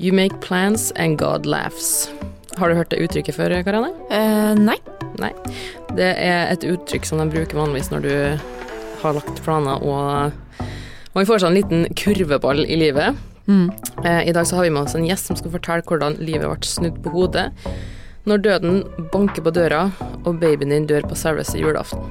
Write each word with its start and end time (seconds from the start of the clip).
You 0.00 0.12
make 0.12 0.40
plans 0.40 0.92
and 0.96 1.18
God 1.18 1.46
laughs. 1.46 2.10
Har 2.56 2.68
du 2.68 2.74
hørt 2.74 2.90
det 2.90 3.00
uttrykket 3.02 3.34
før, 3.34 3.50
Karianne? 3.66 3.90
Uh, 4.06 4.54
nei. 4.54 4.76
Nei. 5.18 5.32
Det 5.98 6.12
er 6.22 6.52
et 6.52 6.62
uttrykk 6.62 7.08
som 7.08 7.18
de 7.18 7.26
bruker 7.32 7.58
vanligvis 7.58 7.90
når 7.90 8.06
du 8.06 8.12
har 9.02 9.16
lagt 9.16 9.42
planer 9.42 9.82
og 9.82 10.30
man 11.16 11.26
får 11.26 11.42
seg 11.42 11.48
en 11.48 11.56
liten 11.56 11.98
kurveball 11.98 12.62
i 12.62 12.78
livet. 12.78 13.18
Mm. 13.50 13.72
Eh, 14.04 14.28
I 14.28 14.34
dag 14.36 14.46
så 14.46 14.60
har 14.60 14.68
vi 14.68 14.70
med 14.70 14.84
oss 14.84 14.94
en 14.94 15.06
gjest 15.08 15.32
som 15.32 15.38
skal 15.40 15.50
fortelle 15.56 15.86
hvordan 15.88 16.20
livet 16.22 16.46
ble 16.46 16.68
snudd 16.68 17.02
på 17.02 17.14
hodet 17.16 17.48
når 18.28 18.42
døden 18.44 18.82
banker 19.10 19.42
på 19.42 19.54
døra 19.56 19.88
og 20.20 20.38
babyen 20.38 20.76
din 20.76 20.86
dør 20.86 21.10
på 21.10 21.18
selveste 21.18 21.58
julaften. 21.58 22.06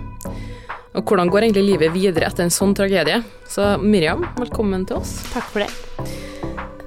Og 0.97 1.05
hvordan 1.07 1.31
går 1.31 1.45
egentlig 1.45 1.69
livet 1.69 1.95
videre 1.95 2.27
etter 2.27 2.49
en 2.49 2.51
sånn 2.51 2.75
tragedie? 2.75 3.21
Så 3.47 3.77
Miriam, 3.79 4.27
velkommen 4.41 4.83
til 4.89 4.99
oss. 4.99 5.21
Takk 5.31 5.54
for 5.54 5.63
det. 5.63 6.25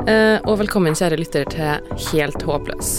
Eh, 0.09 0.39
og 0.49 0.57
velkommen, 0.63 0.95
kjære 0.97 1.19
lytter, 1.21 1.49
til 1.53 1.99
Helt 2.09 2.45
håpløs. 2.49 2.93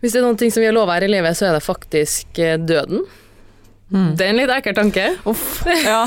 Hvis 0.00 0.14
det 0.14 0.20
er 0.20 0.24
noen 0.24 0.38
ting 0.40 0.52
som 0.52 0.62
vi 0.62 0.68
har 0.70 0.72
lova 0.72 0.96
her 0.96 1.04
i 1.04 1.10
livet, 1.12 1.36
så 1.36 1.50
er 1.50 1.58
det 1.58 1.64
faktisk 1.66 2.40
eh, 2.40 2.56
døden. 2.56 3.02
Mm. 3.92 4.14
Det 4.16 4.24
er 4.24 4.32
en 4.32 4.40
litt 4.40 4.52
ekkel 4.54 4.78
tanke. 4.78 5.04
Uff. 5.28 5.60
Ja. 5.84 6.06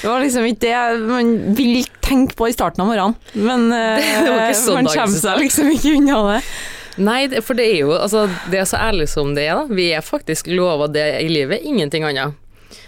Det 0.00 0.08
var 0.08 0.24
liksom 0.24 0.48
ikke 0.48 0.64
det 0.64 1.02
man 1.04 1.34
vil 1.58 1.84
tenke 2.00 2.38
på 2.38 2.48
i 2.48 2.54
starten 2.56 2.80
av 2.82 2.88
morgenen, 2.88 3.18
men 3.36 3.68
eh, 3.76 4.08
Det 4.24 4.32
var 4.32 4.46
ikke 4.46 4.62
sånn 4.62 4.80
man 4.80 4.90
kommer 4.94 5.20
seg 5.20 5.44
liksom 5.44 5.70
ikke 5.74 5.94
unna 5.98 6.22
det. 6.30 6.40
Nei, 6.96 7.20
for 7.44 7.58
det 7.58 7.66
er 7.74 7.82
jo 7.82 7.90
altså, 7.92 8.22
Det 8.48 8.56
er 8.56 8.64
så 8.64 8.78
ærlig 8.80 9.10
som 9.12 9.34
det 9.36 9.44
er, 9.50 9.58
da. 9.60 9.76
Vi 9.76 9.90
er 9.92 10.00
faktisk 10.00 10.48
lova 10.48 10.88
det 10.88 11.04
i 11.20 11.28
livet, 11.28 11.60
ingenting 11.60 12.08
annet. 12.08 12.40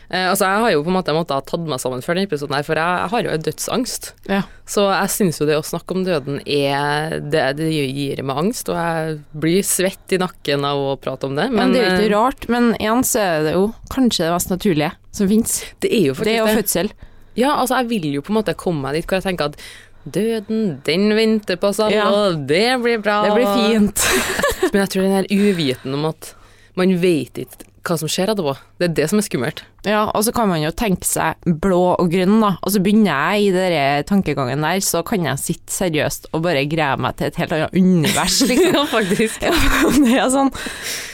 Eh, 0.09 0.25
altså, 0.31 0.47
jeg 0.49 0.61
har 0.63 0.73
jo 0.73 0.85
på 0.87 0.89
en 0.89 0.97
måte 0.97 1.13
måttet 1.13 1.37
ha 1.37 1.43
tatt 1.45 1.67
meg 1.69 1.81
sammen 1.83 2.01
før 2.05 2.17
denne 2.17 2.29
episoden 2.31 2.57
her, 2.57 2.65
for 2.65 2.81
jeg, 2.81 3.01
jeg 3.03 3.13
har 3.13 3.27
jo 3.27 3.35
dødsangst. 3.49 4.07
Ja. 4.31 4.39
Så 4.69 4.87
jeg 4.89 5.13
syns 5.13 5.41
jo 5.43 5.49
det 5.49 5.59
å 5.59 5.65
snakke 5.67 5.97
om 5.97 6.07
døden 6.07 6.39
er 6.45 7.19
Det, 7.21 7.43
det 7.59 7.69
gir 7.73 8.23
meg 8.25 8.41
angst, 8.45 8.71
og 8.73 8.79
jeg 8.81 9.19
blir 9.45 9.67
svett 9.69 10.17
i 10.17 10.21
nakken 10.23 10.65
av 10.69 10.81
å 10.81 10.97
prate 11.01 11.29
om 11.29 11.37
det. 11.37 11.51
Men, 11.53 11.75
det 11.77 11.83
er 11.83 11.91
jo 11.91 11.93
eh, 11.93 12.01
ikke 12.07 12.15
rart, 12.17 12.49
men 12.53 12.71
igjen 12.79 13.05
så 13.05 13.21
er 13.27 13.45
det 13.51 13.55
jo 13.59 13.69
kanskje 13.93 14.25
det 14.25 14.33
mest 14.39 14.55
naturlige 14.55 14.91
som 15.19 15.29
fins. 15.29 15.61
det 15.85 15.93
er 15.93 16.09
jo 16.09 16.17
Det 16.23 16.33
er 16.33 16.41
jo 16.41 16.57
fødsel. 16.63 16.93
Ja, 17.39 17.53
altså, 17.61 17.83
jeg 17.83 17.93
vil 17.93 18.09
jo 18.17 18.25
på 18.25 18.33
en 18.33 18.41
måte 18.41 18.57
komme 18.59 18.89
meg 18.89 18.97
dit 18.99 19.07
hvor 19.07 19.21
jeg 19.21 19.29
tenker 19.29 19.53
at 19.53 19.61
døden, 20.09 20.79
den 20.89 21.09
venter 21.19 21.61
på 21.61 21.69
oss 21.69 21.81
alle, 21.85 22.01
Ja. 22.01 22.33
det 22.33 22.81
blir 22.81 22.99
bra. 23.05 23.21
Det 23.29 23.37
blir 23.37 23.53
fint. 23.53 24.05
Men 24.73 24.83
jeg 24.87 24.91
tror 24.95 25.05
den 25.05 25.17
her 25.19 25.29
uviten 25.29 25.95
om 25.95 26.09
at 26.09 26.33
man 26.79 26.97
vet 27.03 27.45
ikke 27.45 27.68
hva 27.87 27.97
som 28.01 28.11
skjer 28.11 28.33
etterpå, 28.33 28.55
det 28.81 28.89
er 28.89 28.95
det 28.97 29.07
som 29.11 29.21
er 29.21 29.27
skummelt. 29.27 29.63
Ja, 29.87 30.07
og 30.11 30.25
så 30.27 30.33
kan 30.35 30.51
man 30.51 30.63
jo 30.63 30.73
tenke 30.77 31.07
seg 31.07 31.39
blå 31.63 31.81
og 31.95 32.11
grønn, 32.13 32.39
da. 32.43 32.55
Og 32.63 32.75
så 32.75 32.83
begynner 32.85 33.13
jeg 33.13 33.49
i 33.49 33.53
den 33.55 34.09
tankegangen 34.09 34.65
der, 34.67 34.81
så 34.85 35.05
kan 35.07 35.27
jeg 35.29 35.43
sitte 35.43 35.75
seriøst 35.75 36.31
og 36.33 36.43
bare 36.47 36.67
greie 36.71 36.99
meg 37.01 37.19
til 37.19 37.31
et 37.31 37.39
helt 37.43 37.55
annet 37.57 37.79
univers, 37.79 38.41
liksom. 38.51 38.75
ja, 38.75 38.85
faktisk. 38.91 39.47
Ja, 39.49 39.55
det 40.05 40.19
er 40.19 40.33
sånn. 40.35 40.53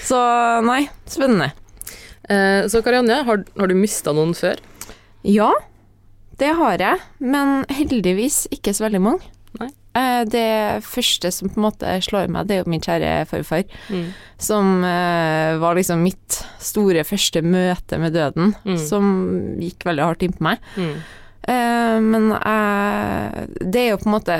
Så 0.07 0.23
nei, 0.67 0.83
spennende. 1.11 1.53
Eh, 2.29 2.65
så 2.73 2.81
Karianne, 2.85 3.23
har, 3.29 3.45
har 3.59 3.71
du 3.71 3.77
mista 3.79 4.15
noen 4.17 4.35
før? 4.39 4.61
Ja, 5.25 5.53
det 6.41 6.51
har 6.59 6.81
jeg, 6.83 7.01
men 7.23 7.63
heldigvis 7.73 8.45
ikke 8.55 8.75
så 8.75 8.89
veldig 8.89 9.03
mange. 9.05 9.34
Eh, 9.95 10.25
Det 10.25 10.83
første 10.83 11.31
som 11.33 11.49
på 11.49 11.57
en 11.61 11.67
måte 11.71 11.87
slår 12.03 12.29
meg, 12.29 12.47
det 12.49 12.57
er 12.57 12.63
jo 12.65 12.71
min 12.71 12.81
kjære 12.81 13.27
farfar, 13.31 13.65
som 14.39 14.83
eh, 14.85 15.57
var 15.63 15.75
liksom 15.79 16.03
mitt 16.03 16.41
store 16.59 17.05
første 17.05 17.43
møte 17.43 17.99
med 17.99 18.13
døden, 18.13 18.55
Mm. 18.65 18.79
som 18.79 19.57
gikk 19.61 19.85
veldig 19.85 20.03
hardt 20.05 20.23
inn 20.23 20.33
på 20.33 20.43
meg. 20.43 20.59
Mm. 20.77 20.95
Eh, 21.47 22.01
men 22.01 22.31
jeg, 22.33 23.49
det 23.71 23.81
er 23.85 23.91
jo 23.91 23.99
på 24.01 24.07
en 24.09 24.15
måte 24.19 24.39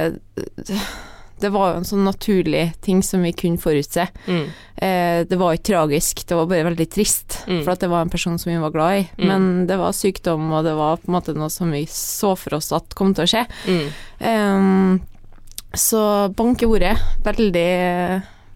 Det 1.41 1.51
var 1.53 1.73
jo 1.75 1.79
en 1.81 1.85
sånn 1.85 2.05
naturlig 2.07 2.73
ting 2.81 3.03
som 3.03 3.21
vi 3.23 3.33
kunne 3.37 3.59
forutse. 3.61 4.07
Mm. 4.27 4.45
Eh, 4.79 5.25
det 5.29 5.37
var 5.37 5.53
ikke 5.53 5.67
tragisk, 5.75 6.23
det 6.27 6.37
var 6.39 6.47
bare 6.47 6.65
veldig 6.71 6.87
trist, 6.89 7.45
Mm. 7.47 7.65
for 7.65 7.73
at 7.73 7.81
det 7.81 7.91
var 7.91 8.03
en 8.03 8.09
person 8.09 8.39
som 8.39 8.53
vi 8.53 8.59
var 8.59 8.71
glad 8.71 9.01
i. 9.01 9.09
Mm. 9.19 9.27
Men 9.29 9.67
det 9.67 9.77
var 9.77 9.93
sykdom, 9.93 10.51
og 10.53 10.65
det 10.65 10.75
var 10.75 10.97
på 10.97 11.09
en 11.11 11.15
måte 11.21 11.35
noe 11.37 11.51
som 11.51 11.71
vi 11.71 11.85
så 11.87 12.35
for 12.39 12.55
oss 12.57 12.73
at 12.73 12.95
kom 12.95 13.13
til 13.15 13.25
å 13.25 13.29
skje. 13.29 13.47
Mm. 13.67 15.01
Så 15.81 16.01
bank 16.37 16.63
i 16.63 16.67
bordet. 16.71 16.97
Veldig, 17.25 17.69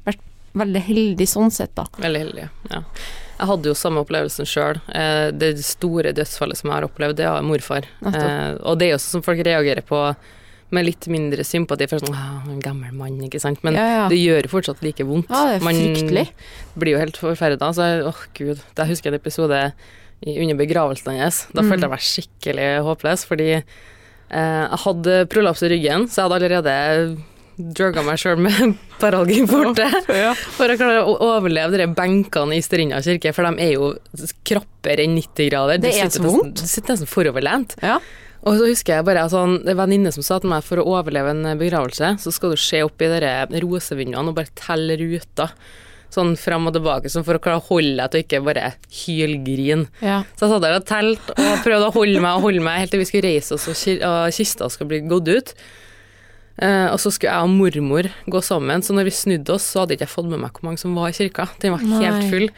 vært 0.09 0.21
veldig 0.59 0.83
heldig 0.89 1.27
sånn 1.29 1.51
sett, 1.55 1.75
da. 1.79 1.85
Veldig 1.99 2.21
heldig, 2.27 2.49
ja. 2.73 2.83
Jeg 3.39 3.47
hadde 3.53 3.71
jo 3.71 3.75
samme 3.79 4.03
opplevelsen 4.03 4.49
sjøl. 4.51 4.81
Eh, 4.91 5.29
det 5.31 5.53
store 5.63 6.11
dødsfallet 6.17 6.59
som 6.59 6.71
jeg 6.73 6.75
har 6.81 6.87
opplevd, 6.89 7.21
det 7.21 7.27
er 7.31 7.45
Morfar. 7.47 7.87
Nettopp. 8.03 8.25
Eh, 8.25 8.57
og 8.67 8.79
det 8.81 8.89
er 8.89 8.93
jo 8.97 8.99
sånn 9.05 9.19
som 9.21 9.23
folk 9.29 9.45
reagerer 9.47 9.85
på 9.87 10.01
med 10.75 10.85
litt 10.85 11.07
mindre 11.09 11.45
sympati, 11.49 11.87
for 11.89 12.03
sånn 12.03 12.13
«Ah, 12.19 12.43
en 12.51 12.59
gammel 12.61 12.93
mann, 12.93 13.15
ikke 13.25 13.41
sant. 13.41 13.63
Men 13.65 13.79
ja, 13.79 13.85
ja. 13.89 14.09
det 14.11 14.19
gjør 14.21 14.49
fortsatt 14.53 14.83
like 14.85 15.07
vondt. 15.09 15.31
ja, 15.33 15.45
det 15.55 15.55
er 15.55 15.65
fryktelig. 15.65 16.25
Man 16.75 16.83
blir 16.83 16.93
jo 16.93 16.99
helt 17.01 17.17
forferda. 17.17 17.71
Så 17.73 17.87
åh 18.11 18.21
gud, 18.37 18.61
da 18.77 18.85
husker 18.91 19.09
jeg 19.09 19.15
en 19.15 19.21
episode 19.23 19.61
under 20.27 20.59
begravelsen 20.59 21.15
hans. 21.23 21.47
Da 21.55 21.63
Mm. 21.63 21.71
følte 21.71 21.87
jeg 21.87 21.95
meg 21.95 22.05
skikkelig 22.05 22.69
håpløs, 22.85 23.25
fordi 23.25 23.63
jeg 24.29 24.81
hadde 24.85 25.19
prolaps 25.33 25.65
i 25.65 25.73
ryggen, 25.73 26.07
så 26.09 26.21
jeg 26.21 26.29
hadde 26.29 26.39
allerede 26.39 26.77
drugga 27.59 28.05
meg 28.07 28.21
sjøl 28.21 28.39
med 28.43 28.77
Paralgin-forte 29.03 29.89
for 30.59 30.71
å 30.71 30.77
klare 30.79 31.03
å 31.03 31.17
overleve 31.27 31.81
de 31.81 31.89
benkene 31.97 32.59
i 32.59 32.63
Strinda 32.63 33.01
kirke, 33.05 33.33
for 33.35 33.49
de 33.49 33.67
er 33.67 33.75
jo 33.75 33.93
krappere 34.47 35.05
enn 35.05 35.17
90 35.19 35.51
grader. 35.51 35.83
Det 35.83 35.95
er 35.99 36.13
så 36.15 36.23
vondt. 36.25 36.63
Du 36.63 36.71
sitter 36.71 36.95
nesten 36.95 37.11
foroverlent. 37.11 37.77
Ja. 37.83 37.99
Og 38.47 38.55
så 38.55 38.69
husker 38.71 38.99
jeg 38.99 39.07
bare 39.09 39.25
det 39.27 39.35
var 39.35 39.49
en 39.51 39.79
venninne 39.83 40.13
som 40.15 40.25
sa 40.27 40.39
til 40.39 40.53
meg 40.53 40.63
for 40.67 40.79
å 40.81 40.87
overleve 40.95 41.35
en 41.35 41.59
begravelse, 41.59 42.15
så 42.23 42.33
skal 42.35 42.55
du 42.55 42.63
se 42.63 42.85
opp 42.87 43.03
i 43.03 43.11
de 43.11 43.63
rosevinduene 43.65 44.31
og 44.31 44.39
bare 44.39 44.55
telle 44.59 44.99
ruter. 45.01 45.55
Sånn 46.15 46.37
fram 46.41 46.71
og 46.71 46.73
tilbake, 46.73 47.11
sånn 47.13 47.27
for 47.27 47.37
å 47.37 47.43
klare 47.43 47.61
å 47.61 47.67
holde 47.67 48.01
deg 48.01 48.09
til 48.11 48.21
å 48.21 48.25
ikke 48.25 48.45
bare 48.47 48.71
hylgrine. 49.03 49.91
Ja. 50.01 50.23
Så 50.39 50.47
jeg 50.47 50.55
satt 50.55 50.65
der 50.65 50.79
og 50.79 50.87
telte 50.89 51.37
og 51.37 51.67
prøvde 51.67 51.91
å 51.91 51.97
holde 51.99 52.23
meg 52.25 52.39
og 52.39 52.47
holde 52.49 52.65
meg 52.65 52.81
helt 52.81 52.95
til 52.95 53.03
vi 53.03 53.09
skulle 53.11 53.29
reise 53.29 53.59
oss 53.59 53.69
og 53.69 54.07
og 54.09 54.33
kista 54.33 54.71
skulle 54.73 54.95
bli 54.95 55.03
gått 55.11 55.29
ut. 55.29 55.55
Uh, 56.59 56.91
og 56.91 56.99
så 56.99 57.13
skulle 57.15 57.31
jeg 57.31 57.47
og 57.47 57.55
mormor 57.55 58.09
gå 58.27 58.41
sammen, 58.43 58.83
så 58.83 58.97
når 58.97 59.07
vi 59.07 59.15
snudde 59.15 59.53
oss, 59.55 59.69
så 59.69 59.85
hadde 59.85 59.95
jeg 59.95 60.01
ikke 60.01 60.15
fått 60.17 60.31
med 60.33 60.41
meg 60.43 60.57
hvor 60.57 60.67
mange 60.67 60.81
som 60.83 60.97
var 60.99 61.13
i 61.13 61.15
kirka. 61.15 61.47
Den 61.63 61.77
var 61.77 61.85
helt 61.85 62.25
Nei. 62.25 62.31
full. 62.33 62.49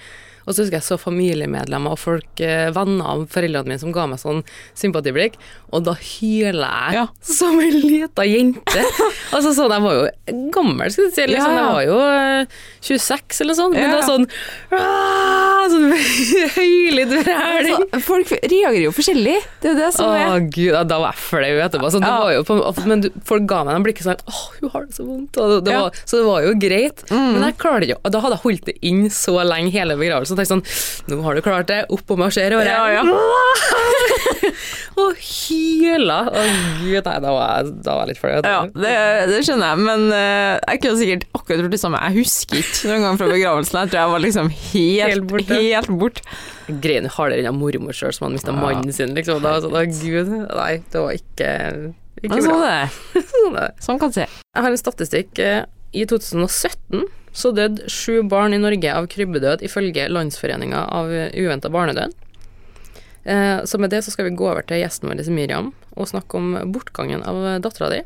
Og 0.47 0.55
så 0.55 0.63
husker 0.65 0.79
jeg 0.79 0.87
så 0.87 0.99
familiemedlemmer 1.01 1.95
og 1.97 2.01
folk, 2.01 2.41
eh, 2.45 2.71
venner 2.75 3.05
av 3.13 3.27
foreldrene 3.33 3.69
mine 3.71 3.81
som 3.83 3.93
ga 3.95 4.07
meg 4.11 4.21
sånn 4.23 4.43
sympatiblikk, 4.79 5.37
og 5.73 5.85
da 5.87 5.95
hyler 5.95 6.65
jeg 6.91 6.95
Ja. 7.01 7.07
som 7.23 7.61
en 7.61 7.77
lita 7.81 8.25
jente. 8.27 8.85
altså 9.37 9.53
sånn, 9.55 9.71
jeg 9.75 9.85
var 9.85 9.99
jo 9.99 10.39
gammel, 10.55 10.91
skal 10.91 11.11
du 11.11 11.15
si, 11.15 11.27
liksom. 11.31 11.55
Ja, 11.55 11.61
ja. 11.61 11.65
jeg 11.65 11.75
var 11.75 11.85
jo 11.87 12.01
eh, 12.11 12.61
26 12.89 13.41
eller 13.45 13.59
sånn, 13.59 13.75
men 13.77 13.83
Ja, 13.85 13.91
det 13.91 14.01
var 14.01 14.09
sånn, 14.09 14.27
«Ah!» 14.75 15.69
sånn 15.71 15.91
høylytt 16.57 17.13
vræling. 17.21 17.77
Altså, 17.77 18.01
folk 18.07 18.31
reagerer 18.41 18.81
jo 18.87 18.93
forskjellig, 18.97 19.37
det 19.63 19.71
er 19.71 19.75
jo 19.75 19.79
det 19.81 19.91
som 19.97 20.09
Å 20.11 20.17
er 20.37 20.47
gud, 20.49 20.71
ja, 20.73 20.83
da 20.89 20.99
var 21.03 21.15
jeg 21.15 21.23
flau 21.27 21.53
etterpå. 21.67 21.91
Så 21.93 22.01
det 22.03 22.11
var 22.11 22.33
jo 22.35 22.45
på, 22.49 22.59
men 22.91 23.05
folk 23.29 23.47
ga 23.51 23.63
meg 23.67 23.77
den 23.77 23.87
blikket 23.87 24.07
sånn 24.09 24.21
Å, 24.31 24.37
hun 24.61 24.73
har 24.75 24.87
det 24.89 24.97
så 24.97 25.07
vondt. 25.07 25.37
Det, 25.37 25.61
det 25.69 25.77
var, 25.77 26.01
så 26.05 26.21
det 26.21 26.27
var 26.27 26.47
jo 26.47 26.55
greit. 26.61 27.05
Mm. 27.11 27.29
Men 27.37 27.47
jeg 27.49 27.59
klarte 27.61 27.89
ikke 27.89 28.11
da 28.11 28.23
hadde 28.25 28.37
jeg 28.39 28.45
holdt 28.45 28.67
det 28.71 28.77
inn 28.91 29.03
så 29.15 29.37
lenge 29.47 29.73
hele 29.75 29.97
begravelsen. 30.01 30.30
Og 30.33 30.41
tenkte 30.41 30.55
sånn 30.55 31.11
Nå 31.11 31.23
har 31.25 31.35
du 31.39 31.43
klart 31.45 31.69
det. 31.71 31.81
Opp 31.93 32.11
og 32.15 32.21
marsjere. 32.23 32.59
Og, 32.61 32.67
Ja, 32.67 32.85
ja. 32.95 33.03
og 35.01 35.17
hyla. 35.17 36.19
Å 36.29 36.43
gud, 36.83 37.07
nei, 37.07 37.17
da 37.25 37.33
var 37.33 37.47
jeg, 37.63 37.71
da 37.85 37.95
var 37.97 38.03
jeg 38.05 38.13
litt 38.13 38.21
flau. 38.21 38.33
Ja, 38.45 38.61
det, 38.75 38.95
det 39.31 39.41
skjønner 39.47 39.73
jeg, 39.73 39.83
men 39.87 40.07
uh, 40.13 40.55
jeg 40.67 40.83
kunne 40.85 41.01
sikkert 41.01 41.27
akkurat 41.39 41.63
gjort 41.65 41.75
det 41.77 41.81
samme. 41.83 42.03
Jeg 42.09 42.19
husker 42.21 42.61
ikke 42.61 42.91
noen 42.91 43.07
gang 43.07 43.21
fra 43.21 43.31
begravelsen. 43.33 43.81
Jeg 43.81 43.93
tror 43.93 44.01
jeg 44.03 44.15
var 44.15 44.25
liksom 44.27 44.51
helt, 44.57 45.15
Helt 45.15 45.29
borte. 45.31 45.61
helt 45.61 45.93
bort. 46.03 46.23
det 46.71 47.15
hardere 47.17 47.47
enn 47.51 47.59
mormor 47.59 47.97
sjøl, 47.97 48.13
som 48.15 48.27
hadde 48.29 48.39
mista 48.39 48.53
Ja. 48.55 48.61
mannen 48.61 48.93
sin. 48.95 49.15
Liksom. 49.17 49.41
Da 49.45 49.57
så, 49.61 49.71
sånn, 49.71 49.97
gud, 50.03 50.31
nei, 50.55 50.73
det 50.93 51.05
var 51.07 51.17
ikke, 51.17 51.51
ikke 52.21 52.37
bra. 52.37 52.45
sånn 52.51 52.67
det. 52.67 53.25
Sånn. 53.33 53.61
Sånn 53.89 54.03
kan 54.03 54.13
det 54.13 54.21
se. 54.21 54.29
Jeg 54.29 54.67
har 54.67 54.71
en 54.77 54.83
statistikk. 54.85 55.39
eh, 55.43 55.65
I 55.97 56.05
2017 56.07 57.09
så 57.33 57.53
døde 57.55 57.87
sju 57.91 58.23
barn 58.29 58.55
i 58.55 58.59
Norge 58.59 58.95
av 58.95 59.07
krybbedød, 59.11 59.63
ifølge 59.67 60.09
Landsforeninga 60.11 60.85
av 60.91 61.11
uventa 61.11 61.71
barnedød. 61.71 62.15
Eh, 63.25 63.65
Så 63.65 63.79
med 63.79 63.91
det 63.91 64.03
så 64.05 64.11
skal 64.11 64.25
vi 64.31 64.37
gå 64.37 64.49
over 64.51 64.63
til 64.63 64.81
gjesten 64.81 65.09
vår, 65.09 65.23
Miriam, 65.31 65.73
og 65.97 66.09
snakke 66.09 66.35
om 66.39 66.73
bortgangen 66.73 67.23
av 67.23 67.61
dattera 67.63 67.91
di. 67.91 68.03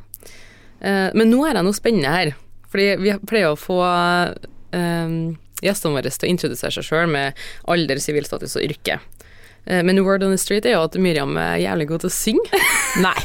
Eh, 0.80 1.10
Men 1.14 1.30
nå 1.30 1.46
er 1.48 1.54
det 1.54 1.64
noe 1.64 1.72
spennende 1.76 2.10
her. 2.10 2.34
Fordi 2.68 2.96
vi 2.98 3.12
pleier 3.26 3.52
å 3.54 3.58
få 3.58 3.78
eh, 4.74 5.34
gjestene 5.62 5.94
våre 5.94 6.10
til 6.10 6.28
å 6.28 6.32
introdusere 6.32 6.74
seg 6.74 6.84
sjøl 6.84 7.08
med 7.08 7.34
alder, 7.70 7.96
sivilstatus 8.02 8.56
og 8.58 8.66
yrke. 8.66 8.98
Eh, 9.66 9.82
Men 9.82 10.02
word 10.04 10.22
on 10.26 10.30
the 10.34 10.38
street 10.40 10.66
er 10.66 10.76
jo 10.76 10.82
at 10.88 10.96
Miriam 11.00 11.36
er 11.40 11.56
jævlig 11.62 11.88
god 11.88 12.04
til 12.04 12.10
å 12.10 12.14
synge. 12.14 12.60
Nei. 13.04 13.16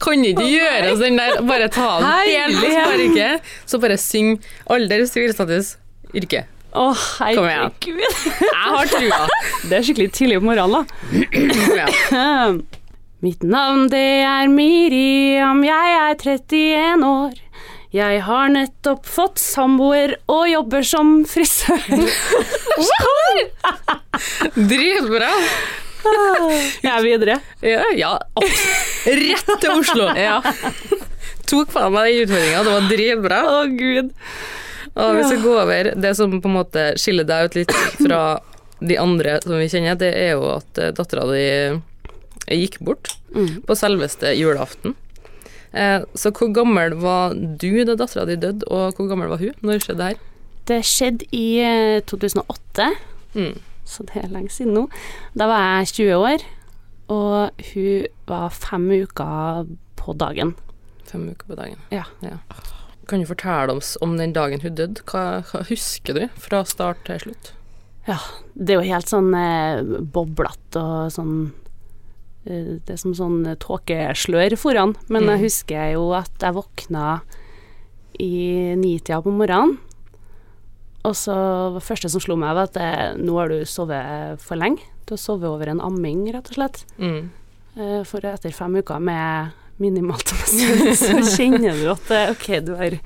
Kan 0.00 0.24
ikke 0.24 0.46
gjøre 0.46 0.92
oss 0.92 1.00
den 1.02 1.18
der, 1.18 1.40
bare 1.46 1.68
ta 1.72 1.88
den 2.00 2.08
helt 2.30 3.42
så 3.68 3.80
bare 3.82 3.96
syng 4.00 4.36
alder, 4.70 5.04
sivilstatus, 5.08 5.74
yrke. 6.16 6.44
Åh, 6.70 7.00
Kom 7.34 7.48
igjen. 7.48 7.66
herregud. 7.66 8.00
Jeg 8.46 8.74
har 8.76 8.90
trua. 8.92 9.20
Det 9.66 9.78
er 9.80 9.86
skikkelig 9.88 10.12
tidlig 10.14 10.38
på 10.38 10.46
morgenen, 10.46 10.86
da. 10.86 12.52
Mitt 13.26 13.42
navn 13.44 13.88
det 13.92 14.04
er 14.24 14.48
Miriam, 14.48 15.58
jeg 15.66 15.96
er 15.98 16.14
31 16.22 17.04
år. 17.04 17.34
Jeg 17.90 18.20
har 18.22 18.48
nettopp 18.54 19.06
fått 19.10 19.40
samboer 19.42 20.12
og 20.30 20.44
jobber 20.46 20.84
som 20.86 21.24
frisør. 21.26 21.80
Dritbra! 24.54 25.30
Jeg 26.86 26.90
er 26.94 27.02
videre. 27.04 27.34
Ja, 27.66 27.82
ja. 27.98 28.12
Rett 29.06 29.50
til 29.60 29.74
Oslo. 29.74 30.06
Ja. 30.28 30.38
Tok 31.50 31.72
faen 31.74 31.90
meg 31.96 32.12
den 32.14 32.28
utfordringa, 32.28 32.60
det 32.62 32.72
var 32.76 32.84
dritbra. 32.92 33.38
Å, 33.50 33.56
gud. 33.74 34.12
Og 34.94 35.16
hvis 35.18 35.32
vi 35.34 35.38
gå 35.42 35.54
over 35.58 35.90
det 35.98 36.12
som 36.18 36.36
på 36.42 36.46
en 36.50 36.54
måte 36.60 36.84
skiller 37.00 37.26
deg 37.26 37.48
ut 37.50 37.56
litt 37.58 37.74
fra 37.98 38.20
de 38.80 38.96
andre 39.02 39.36
som 39.42 39.58
vi 39.58 39.66
kjenner, 39.70 39.98
det 39.98 40.12
er 40.14 40.36
jo 40.36 40.46
at 40.54 40.78
dattera 40.96 41.26
di 41.32 42.60
gikk 42.62 42.78
bort 42.86 43.16
Mm. 43.30 43.60
på 43.62 43.74
selveste 43.78 44.32
julaften. 44.34 44.96
Eh, 45.72 46.02
så 46.18 46.32
hvor 46.34 46.50
gammel 46.54 46.96
var 46.98 47.34
du 47.34 47.84
da 47.86 47.94
dattera 47.94 48.24
di 48.26 48.36
døde, 48.42 48.66
og 48.70 48.96
hvor 48.98 49.08
gammel 49.10 49.28
var 49.30 49.38
hun 49.42 49.54
når 49.62 49.76
det 49.78 49.84
skjedde 49.86 50.08
her? 50.08 50.22
Det 50.70 50.80
skjedde 50.86 51.28
i 51.36 51.44
eh, 51.64 52.00
2008, 52.10 52.90
Mm. 53.34 53.60
så 53.86 54.02
det 54.08 54.16
er 54.24 54.32
lenge 54.32 54.50
siden 54.50 54.74
nå. 54.74 54.88
Da 55.38 55.46
var 55.46 55.62
jeg 55.80 55.92
20 55.94 56.16
år, 56.18 56.42
og 57.14 57.62
hun 57.72 58.06
var 58.26 58.50
fem 58.50 58.88
uker 58.90 59.66
på 60.00 60.14
dagen. 60.18 60.56
Fem 61.06 61.28
uker 61.30 61.46
på 61.52 61.58
dagen. 61.58 61.78
Ja. 61.94 62.04
Kan 63.10 63.22
du 63.22 63.26
fortelle 63.30 63.74
oss 63.74 63.96
om 64.02 64.16
den 64.18 64.32
dagen 64.34 64.60
hun 64.62 64.74
døde? 64.78 65.02
Hva, 65.10 65.42
hva 65.46 65.62
husker 65.70 66.14
du 66.18 66.26
fra 66.42 66.64
start 66.66 67.02
til 67.06 67.18
slutt? 67.22 67.52
Ja, 68.08 68.16
det 68.54 68.74
er 68.74 68.80
jo 68.80 68.90
helt 68.94 69.10
sånn 69.10 69.30
eh, 69.36 69.82
boblete 70.14 70.80
og 70.82 71.10
sånn 71.14 71.34
eh, 71.50 71.69
Det 72.50 72.94
er 72.96 72.98
som 73.00 73.12
sånn 73.16 73.44
tåkeslør 73.62 74.56
foran. 74.58 74.96
Men 75.08 75.22
Mm. 75.24 75.30
jeg 75.36 75.44
husker 75.46 75.92
jo 75.94 76.08
at 76.18 76.32
jeg 76.42 76.56
våkna 76.56 77.20
i 78.20 78.74
nitida 78.76 79.20
på 79.22 79.30
morgenen. 79.32 79.78
Og 81.08 81.14
så 81.16 81.32
det 81.72 81.82
første 81.86 82.10
som 82.12 82.20
slo 82.20 82.36
meg, 82.36 82.52
var 82.58 82.66
at 82.68 82.74
det, 82.76 83.24
nå 83.24 83.38
har 83.38 83.48
du 83.48 83.62
sovet 83.64 84.40
for 84.44 84.56
lenge. 84.60 84.82
Du 85.06 85.14
har 85.14 85.22
sovet 85.22 85.48
over 85.48 85.70
en 85.72 85.80
amming, 85.80 86.26
rett 86.34 86.50
og 86.50 86.58
slett. 86.58 86.82
Mm. 86.98 87.30
Eh, 87.80 88.02
For 88.04 88.20
etter 88.20 88.52
fem 88.52 88.74
uker 88.76 89.00
med 89.00 89.52
minimalt 89.80 90.32
med 90.52 90.92
så 90.98 91.16
kjenner 91.24 91.72
du 91.78 91.86
at 91.94 92.10
eh, 92.12 92.30
OK, 92.34 92.48
du 92.66 92.74
har, 92.76 92.98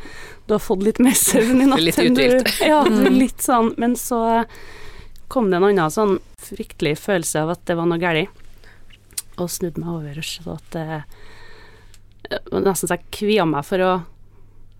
du 0.48 0.54
har 0.56 0.58
fått 0.64 0.82
litt 0.82 0.98
mer 0.98 1.14
søvn 1.14 1.62
i 1.62 1.66
natt. 1.70 1.84
Litt 1.86 2.00
uthvilt. 2.02 2.50
Ja, 2.66 2.82
du 2.88 3.04
er 3.06 3.14
litt 3.14 3.44
sånn. 3.44 3.70
Men 3.78 3.94
så 3.94 4.42
kom 5.30 5.50
det 5.52 5.60
en 5.60 5.68
annen 5.70 5.90
sånn 5.94 6.18
fryktelig 6.44 6.96
følelse 6.98 7.44
av 7.46 7.54
at 7.54 7.62
det 7.70 7.76
var 7.78 7.86
noe 7.86 8.02
galt. 8.02 8.28
Og 9.40 9.50
snudde 9.50 9.82
meg 9.82 9.90
over 9.90 10.20
og 10.20 10.28
så 10.28 10.58
at 10.58 10.68
det 10.76 11.00
det 12.24 12.38
var 12.48 12.62
Nesten 12.64 12.88
så 12.88 12.96
jeg 12.96 13.10
kvia 13.12 13.44
meg 13.44 13.66
for 13.68 13.82
å 13.84 13.90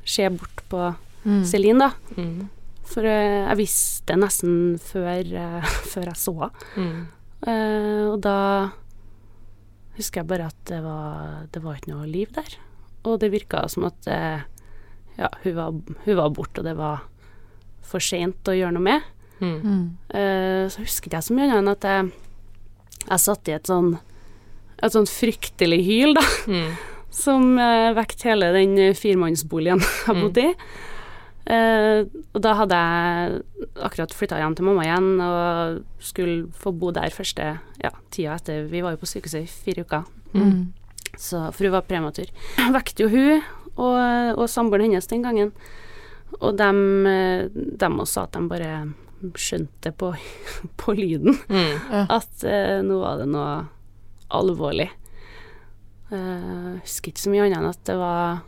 se 0.09 0.25
bort 0.33 0.63
på 0.73 0.87
Mm. 1.25 1.45
Celine, 1.45 1.79
da. 1.79 2.21
Mm. 2.21 2.49
For 2.85 3.07
eh, 3.09 3.43
jeg 3.49 3.61
visste 3.63 4.17
nesten 4.21 4.57
før, 4.83 5.23
eh, 5.25 5.75
før 5.93 6.11
jeg 6.11 6.21
så 6.21 6.35
henne. 6.37 6.67
Mm. 6.77 7.05
Eh, 7.45 8.03
og 8.11 8.19
da 8.25 8.39
husker 9.99 10.23
jeg 10.23 10.31
bare 10.31 10.51
at 10.51 10.61
det 10.69 10.81
var, 10.85 11.47
det 11.53 11.63
var 11.65 11.79
ikke 11.79 11.95
noe 11.95 12.11
liv 12.11 12.33
der. 12.37 12.59
Og 13.09 13.19
det 13.23 13.33
virka 13.35 13.67
som 13.69 13.85
at 13.87 14.07
uh, 14.09 14.41
ja, 15.19 15.29
hun 15.43 15.57
var, 15.59 15.75
hun 16.07 16.17
var 16.17 16.31
borte, 16.35 16.63
og 16.63 16.67
det 16.67 16.73
var 16.79 17.05
for 17.85 18.01
seint 18.03 18.49
å 18.49 18.55
gjøre 18.57 18.75
noe 18.75 18.85
med. 18.87 19.11
Mm. 19.45 19.83
Eh, 20.09 20.65
så 20.73 20.81
husker 20.81 21.13
jeg 21.13 21.27
så 21.27 21.37
mye 21.37 21.51
annet 21.51 21.61
enn 21.61 21.69
at 21.75 21.85
jeg, 21.85 22.09
jeg 23.05 23.23
satt 23.27 23.51
i 23.51 23.55
et 23.59 23.69
sånn 23.69 23.91
et 24.83 24.93
sånt 24.93 25.09
fryktelig 25.13 25.81
hyl, 25.87 26.15
da, 26.15 26.25
Mm. 26.49 26.75
som 27.15 27.45
uh, 27.59 27.93
vekket 27.95 28.23
hele 28.27 28.49
den 28.57 28.73
eh, 28.79 28.95
firemannsboligen 28.99 29.79
jeg 30.07 30.17
bodde 30.19 30.43
i. 30.49 30.55
Eh, 31.45 32.01
og 32.33 32.41
da 32.41 32.55
hadde 32.57 32.79
jeg 32.81 33.43
akkurat 33.85 34.15
flytta 34.17 34.39
hjem 34.41 34.55
til 34.57 34.65
mamma 34.65 34.87
igjen 34.87 35.11
og 35.21 35.83
skulle 36.03 36.47
få 36.57 36.73
bo 36.73 36.89
der 36.97 37.13
første 37.13 37.51
ja, 37.85 37.91
tida 38.11 38.39
etter 38.39 38.65
Vi 38.71 38.81
var 38.81 38.95
jo 38.97 39.03
på 39.03 39.11
sykehuset 39.11 39.45
i 39.45 39.51
fire 39.67 39.85
uker, 39.85 40.07
Mm. 40.35 40.73
så, 41.15 41.53
for 41.55 41.69
hun 41.69 41.75
var 41.77 41.85
prematur. 41.87 42.27
Jeg 42.59 42.73
vekket 42.75 43.05
jo 43.05 43.09
hun 43.13 43.43
og, 43.77 44.39
og 44.41 44.49
samboeren 44.51 44.89
hennes 44.91 45.07
den 45.07 45.23
gangen, 45.23 45.53
og 46.41 46.57
dem, 46.59 46.81
eh, 47.07 47.45
dem 47.55 48.01
også 48.03 48.13
sa 48.17 48.25
at 48.27 48.33
de 48.35 48.49
bare 48.51 48.73
skjønte 49.39 49.93
på, 49.95 50.11
på 50.81 50.97
lyden 50.99 51.37
Mm. 51.47 52.09
at 52.09 52.43
eh, 52.49 52.81
nå 52.83 52.99
var 53.05 53.21
det 53.23 53.29
noe 53.31 53.53
alvorlig. 54.31 54.91
Eh, 56.13 56.17
Jeg 56.17 56.81
husker 56.85 57.13
ikke 57.13 57.25
så 57.25 57.31
mye 57.33 57.45
annet 57.47 57.59
enn 57.59 57.69
at 57.71 57.85
det 57.89 57.97
var 57.99 58.43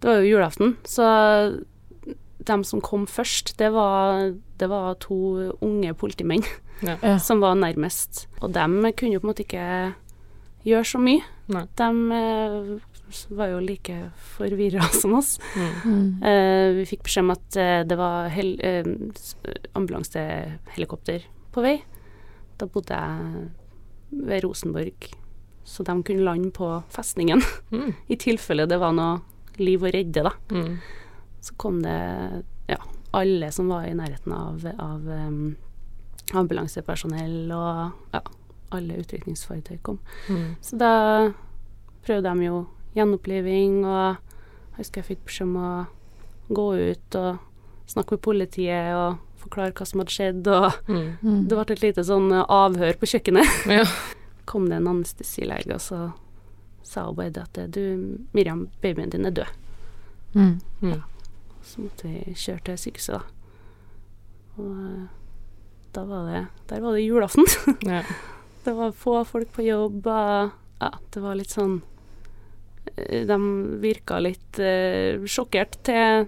Det 0.00 0.08
var 0.10 0.20
jo 0.20 0.30
julaften, 0.36 0.76
så 0.84 1.06
dem 2.46 2.62
som 2.64 2.80
kom 2.84 3.06
først, 3.08 3.54
det 3.58 3.72
var, 3.72 4.34
det 4.60 4.68
var 4.70 4.94
to 5.00 5.16
unge 5.64 5.94
politimenn 5.98 6.44
Ja. 6.84 7.16
som 7.18 7.40
var 7.40 7.54
nærmest. 7.56 8.26
Og 8.42 8.52
dem 8.52 8.82
kunne 8.94 9.14
jo 9.16 9.20
på 9.20 9.26
en 9.26 9.30
måte 9.32 9.42
ikke 9.46 9.94
gjøre 10.66 10.84
så 10.84 10.98
mye. 11.00 11.22
Nei. 11.48 11.64
De 11.80 11.88
eh, 12.12 13.32
var 13.34 13.48
jo 13.48 13.58
like 13.64 13.96
forvirra 14.36 14.84
som 15.00 15.14
oss. 15.16 15.38
Mm. 15.56 15.72
Mm. 15.84 16.22
Eh, 16.22 16.68
vi 16.76 16.84
fikk 16.92 17.02
beskjed 17.08 17.24
om 17.24 17.30
at 17.34 17.56
eh, 17.56 17.82
det 17.88 17.96
var 17.98 18.28
hel, 18.28 18.52
eh, 18.62 18.84
ambulansehelikopter 19.74 21.24
på 21.56 21.62
vei. 21.64 21.78
Da 22.60 22.66
bodde 22.66 22.94
jeg 23.00 23.48
ved 24.10 24.44
Rosenborg, 24.44 25.08
så 25.64 25.82
de 25.82 25.96
kunne 26.02 26.24
lande 26.26 26.50
på 26.54 26.82
festningen 26.94 27.42
Mm. 27.70 27.92
i 28.06 28.16
tilfelle 28.16 28.66
det 28.66 28.78
var 28.78 28.92
noe 28.94 29.20
liv 29.58 29.82
å 29.82 29.90
redde, 29.90 30.22
da. 30.22 30.32
Mm. 30.50 30.76
Så 31.40 31.54
kom 31.56 31.80
det 31.82 31.96
ja, 32.68 32.78
alle 33.16 33.50
som 33.52 33.68
var 33.68 33.86
i 33.86 33.94
nærheten 33.96 34.32
av, 34.32 34.66
av 34.78 35.08
um, 35.08 35.56
ambulansepersonell, 36.34 37.52
og 37.54 38.14
ja, 38.14 38.22
alle 38.74 38.98
utrykningsfartøy 39.02 39.78
kom. 39.82 39.98
Mm. 40.28 40.56
Så 40.60 40.78
da 40.80 40.92
prøvde 42.06 42.32
de 42.32 42.48
jo 42.48 42.62
gjenoppliving, 42.96 43.84
og 43.86 44.16
jeg 44.76 44.80
husker 44.80 45.02
jeg 45.02 45.10
fikk 45.10 45.26
beskjed 45.28 45.50
om 45.50 45.58
å 45.60 45.70
gå 46.56 46.66
ut 46.92 47.18
og 47.18 47.38
snakke 47.90 48.16
med 48.16 48.24
politiet 48.26 48.94
og 48.96 49.22
forklare 49.46 49.72
hva 49.78 49.86
som 49.88 50.02
hadde 50.02 50.14
skjedd, 50.14 50.46
og 50.52 50.72
Mm. 50.90 51.16
Mm. 51.22 51.40
det 51.48 51.56
ble 51.56 51.72
et 51.76 51.82
lite 51.82 52.04
sånn 52.04 52.30
eh, 52.32 52.44
avhør 52.48 52.98
på 53.00 53.06
kjøkkenet. 53.14 53.56
Ja. 53.78 53.84
Kom 54.46 54.68
det 54.70 54.76
en 54.78 54.86
anestesilege, 54.92 55.74
og 55.74 55.80
så 55.82 56.12
sa 56.86 57.06
hun 57.08 57.16
bare 57.18 57.42
at 57.42 57.58
du, 57.74 57.80
Miriam, 58.32 58.68
babyen 58.82 59.10
din 59.10 59.26
er 59.26 59.32
død. 59.34 59.48
Mm. 60.36 60.60
Ja. 60.86 61.00
Så 61.66 61.82
måtte 61.82 62.06
vi 62.06 62.34
kjøre 62.38 62.62
til 62.68 62.78
sykehuset, 62.78 63.16
da. 63.16 63.22
Og 64.62 64.70
eh, 64.86 65.06
da 65.96 66.04
var 66.04 66.26
det 66.30 66.44
Der 66.68 66.80
var 66.84 66.92
det 66.94 67.02
julaften. 67.06 67.46
Ja. 67.90 68.02
Det 68.64 68.74
var 68.74 68.92
få 68.92 69.24
folk 69.24 69.52
på 69.54 69.62
jobb, 69.66 70.06
ja, 70.06 70.88
det 71.14 71.20
var 71.22 71.36
litt 71.38 71.52
sånn 71.54 71.76
eh, 72.96 73.22
De 73.26 73.36
virka 73.82 74.18
litt 74.20 74.58
eh, 74.58 75.22
sjokkert 75.26 75.78
til, 75.86 76.26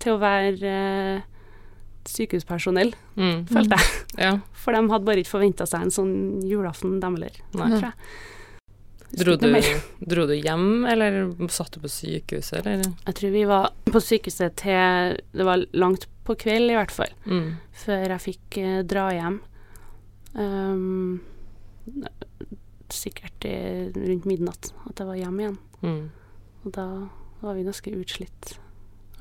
til 0.00 0.14
å 0.16 0.20
være 0.22 0.70
eh, 0.70 1.26
sykehuspersonell, 2.10 2.94
Mm. 3.16 3.44
følte 3.48 3.76
jeg. 3.78 4.04
ja. 4.26 4.32
For 4.52 4.72
de 4.76 4.84
hadde 4.90 5.04
bare 5.06 5.22
ikke 5.22 5.34
forventa 5.36 5.66
seg 5.66 5.82
en 5.86 5.90
sånn 5.94 6.14
julaften, 6.48 7.00
dem 7.00 7.16
heller. 7.18 7.36
Tror 7.52 7.80
jeg. 7.80 7.92
Dro 9.14 9.36
du, 9.38 9.46
dro 10.10 10.24
du 10.26 10.32
hjem, 10.34 10.84
eller 10.90 11.28
satt 11.54 11.76
du 11.76 11.80
på 11.84 11.90
sykehuset, 11.92 12.64
eller? 12.66 12.82
Jeg 13.06 13.14
tror 13.14 13.30
vi 13.30 13.44
var 13.46 13.68
på 13.86 14.00
sykehuset 14.02 14.56
til 14.58 15.20
Det 15.30 15.44
var 15.46 15.62
langt 15.72 16.08
på 16.26 16.34
kveld, 16.40 16.72
i 16.72 16.74
hvert 16.74 16.90
fall, 16.90 17.12
Mm. 17.26 17.52
før 17.84 18.08
jeg 18.16 18.24
fikk 18.24 18.58
eh, 18.58 18.82
dra 18.82 19.10
hjem. 19.14 19.38
Um, 20.34 21.20
sikkert 22.90 23.44
rundt 23.94 24.26
midnatt 24.28 24.72
at 24.88 24.98
jeg 25.00 25.06
var 25.08 25.18
hjemme 25.18 25.44
igjen. 25.44 25.58
Mm. 25.84 26.02
Og 26.64 26.72
da 26.74 26.86
var 27.44 27.54
vi 27.58 27.64
ganske 27.66 27.92
utslitt, 27.94 28.54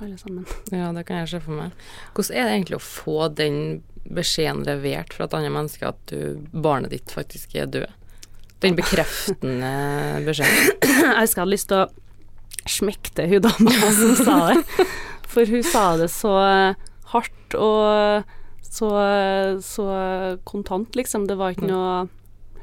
alle 0.01 0.17
sammen. 0.17 0.45
Ja, 0.73 0.91
det 0.95 1.05
kan 1.07 1.23
jeg 1.23 1.33
se 1.33 1.41
for 1.43 1.57
meg. 1.57 1.73
Hvordan 2.13 2.38
er 2.38 2.47
det 2.47 2.55
egentlig 2.57 2.79
å 2.79 2.85
få 2.85 3.17
den 3.33 3.57
beskjeden 4.03 4.65
levert 4.67 5.13
fra 5.15 5.27
et 5.27 5.35
annet 5.38 5.53
menneske 5.55 5.88
at 5.88 6.00
du, 6.12 6.41
barnet 6.51 6.93
ditt 6.93 7.13
faktisk 7.13 7.55
er 7.55 7.69
død? 7.71 7.91
Den 8.63 8.77
bekreftende 8.79 9.73
beskjeden. 10.27 10.71
Jeg 10.83 11.19
husker 11.19 11.41
jeg 11.41 11.43
hadde 11.43 11.51
lyst 11.53 11.71
til 11.71 11.83
å 11.83 12.69
smekte 12.69 13.27
hun 13.27 13.43
dama 13.43 13.75
som 14.00 14.15
sa 14.19 14.38
det. 14.51 14.88
For 15.33 15.50
hun 15.50 15.65
sa 15.65 15.85
det 16.00 16.09
så 16.13 16.33
hardt 17.13 17.57
og 17.57 18.29
så, 18.73 18.89
så 19.62 19.88
kontant, 20.50 20.95
liksom. 20.97 21.27
Det 21.29 21.38
var 21.38 21.53
ikke 21.53 21.69
noe 21.69 22.07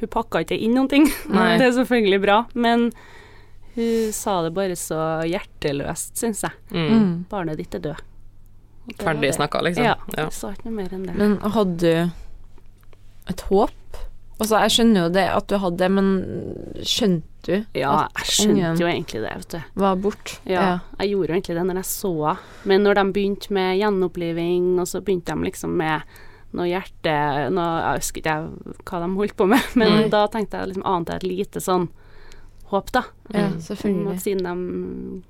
Hun 0.00 0.08
pakka 0.10 0.40
ikke 0.42 0.56
inn 0.56 0.72
noen 0.74 0.88
ting. 0.88 1.04
Nei. 1.28 1.58
Det 1.60 1.66
er 1.68 1.74
selvfølgelig 1.76 2.20
bra, 2.22 2.36
men 2.56 2.88
hun 3.76 4.12
sa 4.12 4.42
det 4.42 4.52
bare 4.56 4.76
så 4.76 5.00
hjerteløst, 5.28 6.16
syns 6.18 6.42
jeg. 6.46 6.52
Mm. 6.74 6.88
Mm. 6.90 7.10
Barnet 7.30 7.56
ditt 7.60 7.74
er 7.74 7.84
død. 7.90 8.00
Ferdig 8.98 9.28
det. 9.28 9.34
snakka, 9.36 9.60
liksom. 9.62 9.84
Ja. 9.86 9.94
Ja. 10.16 10.28
Sa 10.34 10.50
ikke 10.54 10.66
noe 10.70 10.78
mer 10.80 10.94
enn 10.96 11.04
det. 11.06 11.14
Men 11.14 11.36
hadde 11.54 11.76
du 11.78 12.10
et 13.30 13.40
håp? 13.50 13.76
Altså, 14.40 14.56
jeg 14.64 14.72
skjønner 14.72 15.02
jo 15.04 15.08
det 15.12 15.26
at 15.28 15.46
du 15.52 15.58
hadde 15.60 15.76
det, 15.82 15.90
men 15.92 16.06
skjønte 16.80 17.26
du 17.44 17.52
Ja, 17.78 18.06
at 18.08 18.22
jeg 18.24 18.32
skjønte 18.36 18.80
jo 18.82 18.88
egentlig 18.88 19.20
det, 19.22 19.34
vet 19.42 19.54
du. 19.54 19.60
var 19.80 19.96
bort. 20.00 20.32
Ja, 20.48 20.78
jeg 20.98 21.12
gjorde 21.12 21.28
jo 21.30 21.36
egentlig 21.36 21.56
det 21.58 21.66
når 21.68 21.80
jeg 21.82 21.88
så 21.90 22.12
henne. 22.16 22.38
Men 22.72 22.82
når 22.84 22.98
de 22.98 23.04
begynte 23.16 23.52
med 23.56 23.78
gjenoppliving, 23.80 24.66
og 24.80 24.88
så 24.88 25.00
begynte 25.04 25.36
de 25.36 25.46
liksom 25.50 25.76
med 25.76 26.02
noe 26.56 26.66
hjerte 26.66 27.14
noe, 27.54 27.68
Jeg 27.84 28.00
husker 28.02 28.20
ikke 28.24 28.36
hva 28.90 29.00
de 29.04 29.10
holdt 29.20 29.36
på 29.38 29.46
med, 29.46 29.60
men 29.78 29.92
Mm. 30.04 30.10
da 30.10 30.24
tenkte 30.26 30.58
jeg 30.58 30.72
liksom 30.72 30.86
ante 30.86 31.12
jeg 31.12 31.22
et 31.22 31.28
lite 31.30 31.60
sånn 31.62 31.88
håp, 32.70 32.90
da. 32.92 33.02
Ja, 33.34 33.48
selvfølgelig. 33.60 34.14
at 34.16 34.22
siden 34.24 34.44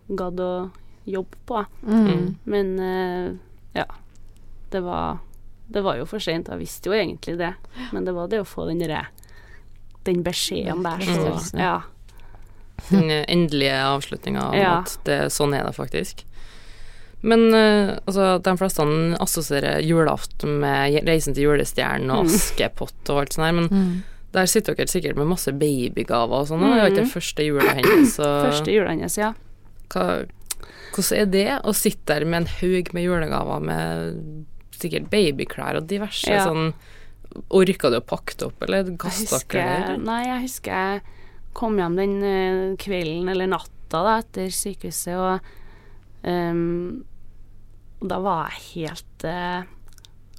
de 0.09 0.17
gadd 0.17 0.41
å 0.45 0.51
jobbe 1.11 1.37
på. 1.49 1.65
Mm. 1.87 2.37
Men 2.45 2.73
eh, 2.81 3.33
ja, 3.81 3.87
det 4.71 4.83
var 4.85 5.19
Det 5.71 5.83
var 5.87 5.97
jo 6.01 6.05
for 6.11 6.19
sent. 6.19 6.49
Jeg 6.51 6.59
visste 6.59 6.91
jo 6.91 6.97
egentlig 6.99 7.37
det, 7.39 7.53
men 7.93 8.05
det 8.05 8.13
var 8.17 8.27
det 8.29 8.41
å 8.43 8.49
få 8.49 8.67
den 8.67 8.81
derre 8.83 9.05
Den 10.05 10.23
beskjeden 10.27 10.83
der, 10.83 10.99
så 11.07 11.59
Ja. 11.59 11.83
Den 12.89 13.11
endelige 13.29 13.77
avslutninga 13.85 14.41
av 14.49 14.55
Ja. 14.57 14.79
at 14.81 14.99
det, 15.05 15.19
sånn 15.31 15.55
er 15.55 15.65
det 15.69 15.75
faktisk. 15.77 16.25
Men 17.23 17.53
eh, 17.55 17.99
altså, 18.07 18.39
de 18.43 18.55
fleste 18.57 18.83
assosierer 19.21 19.83
julaften 19.85 20.59
med 20.63 21.05
Reisen 21.07 21.35
til 21.37 21.45
julestjernen 21.51 22.11
og 22.11 22.25
Mm. 22.25 22.35
Askepott 22.35 23.11
og 23.13 23.19
alt 23.21 23.33
sånt 23.37 23.45
her, 23.47 23.53
men 23.53 23.69
Mm. 23.69 24.03
Der 24.33 24.47
sitter 24.47 24.77
dere 24.79 24.87
sikkert 24.93 25.17
med 25.19 25.27
masse 25.27 25.51
babygaver 25.53 26.43
og 26.45 26.47
sånn, 26.51 26.63
og 26.63 26.71
det 26.75 26.81
var 26.85 26.91
ikke 26.93 27.07
Mm. 27.07 27.13
første 27.15 27.47
jula 27.49 27.73
hennes, 27.75 28.13
så 28.15 28.29
Første 28.47 28.71
jula 28.77 28.91
hennes, 28.95 29.17
ja. 29.19 29.33
hva, 29.91 30.05
hvordan 30.95 31.19
er 31.19 31.27
det 31.33 31.47
å 31.67 31.75
sitte 31.75 32.07
der 32.15 32.25
med 32.27 32.43
en 32.45 32.51
haug 32.61 32.93
med 32.95 33.03
julegaver 33.09 33.61
med 33.67 34.47
sikkert 34.81 35.11
babyklær 35.11 35.77
og 35.81 35.87
diverse 35.91 36.31
Ja. 36.31 36.45
sånn 36.47 36.73
Orka 37.55 37.91
du 37.93 37.97
å 38.01 38.03
pakke 38.03 38.35
det 38.39 38.47
opp, 38.49 38.63
eller 38.67 38.89
kasta 38.99 39.39
dere 39.53 39.97
det? 39.97 39.99
nei, 40.03 40.25
jeg 40.27 40.41
husker 40.49 40.73
jeg 40.75 41.03
kom 41.55 41.77
hjem 41.79 41.95
den 41.99 42.15
eh, 42.27 42.77
kvelden 42.77 43.29
eller 43.31 43.47
natta 43.53 44.01
da, 44.03 44.17
etter 44.19 44.49
sykehuset, 44.51 45.15
og 45.15 45.41
um, 46.27 47.05
da 48.03 48.19
var 48.23 48.51
jeg 48.51 48.87
helt 48.87 49.25
uh, 49.31 49.63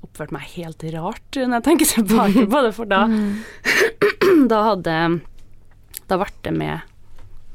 Oppførte 0.01 0.34
meg 0.36 0.48
helt 0.55 0.84
rart 0.96 1.38
når 1.38 1.58
jeg 1.60 1.65
tenker 1.67 1.89
tilbake 1.96 2.46
på 2.50 2.63
det, 2.65 2.74
for 2.77 2.89
da, 2.89 3.03
da 4.51 4.62
hadde 4.72 4.96
Da 6.10 6.17
ble 6.20 6.29
det 6.48 6.53
med 6.58 6.88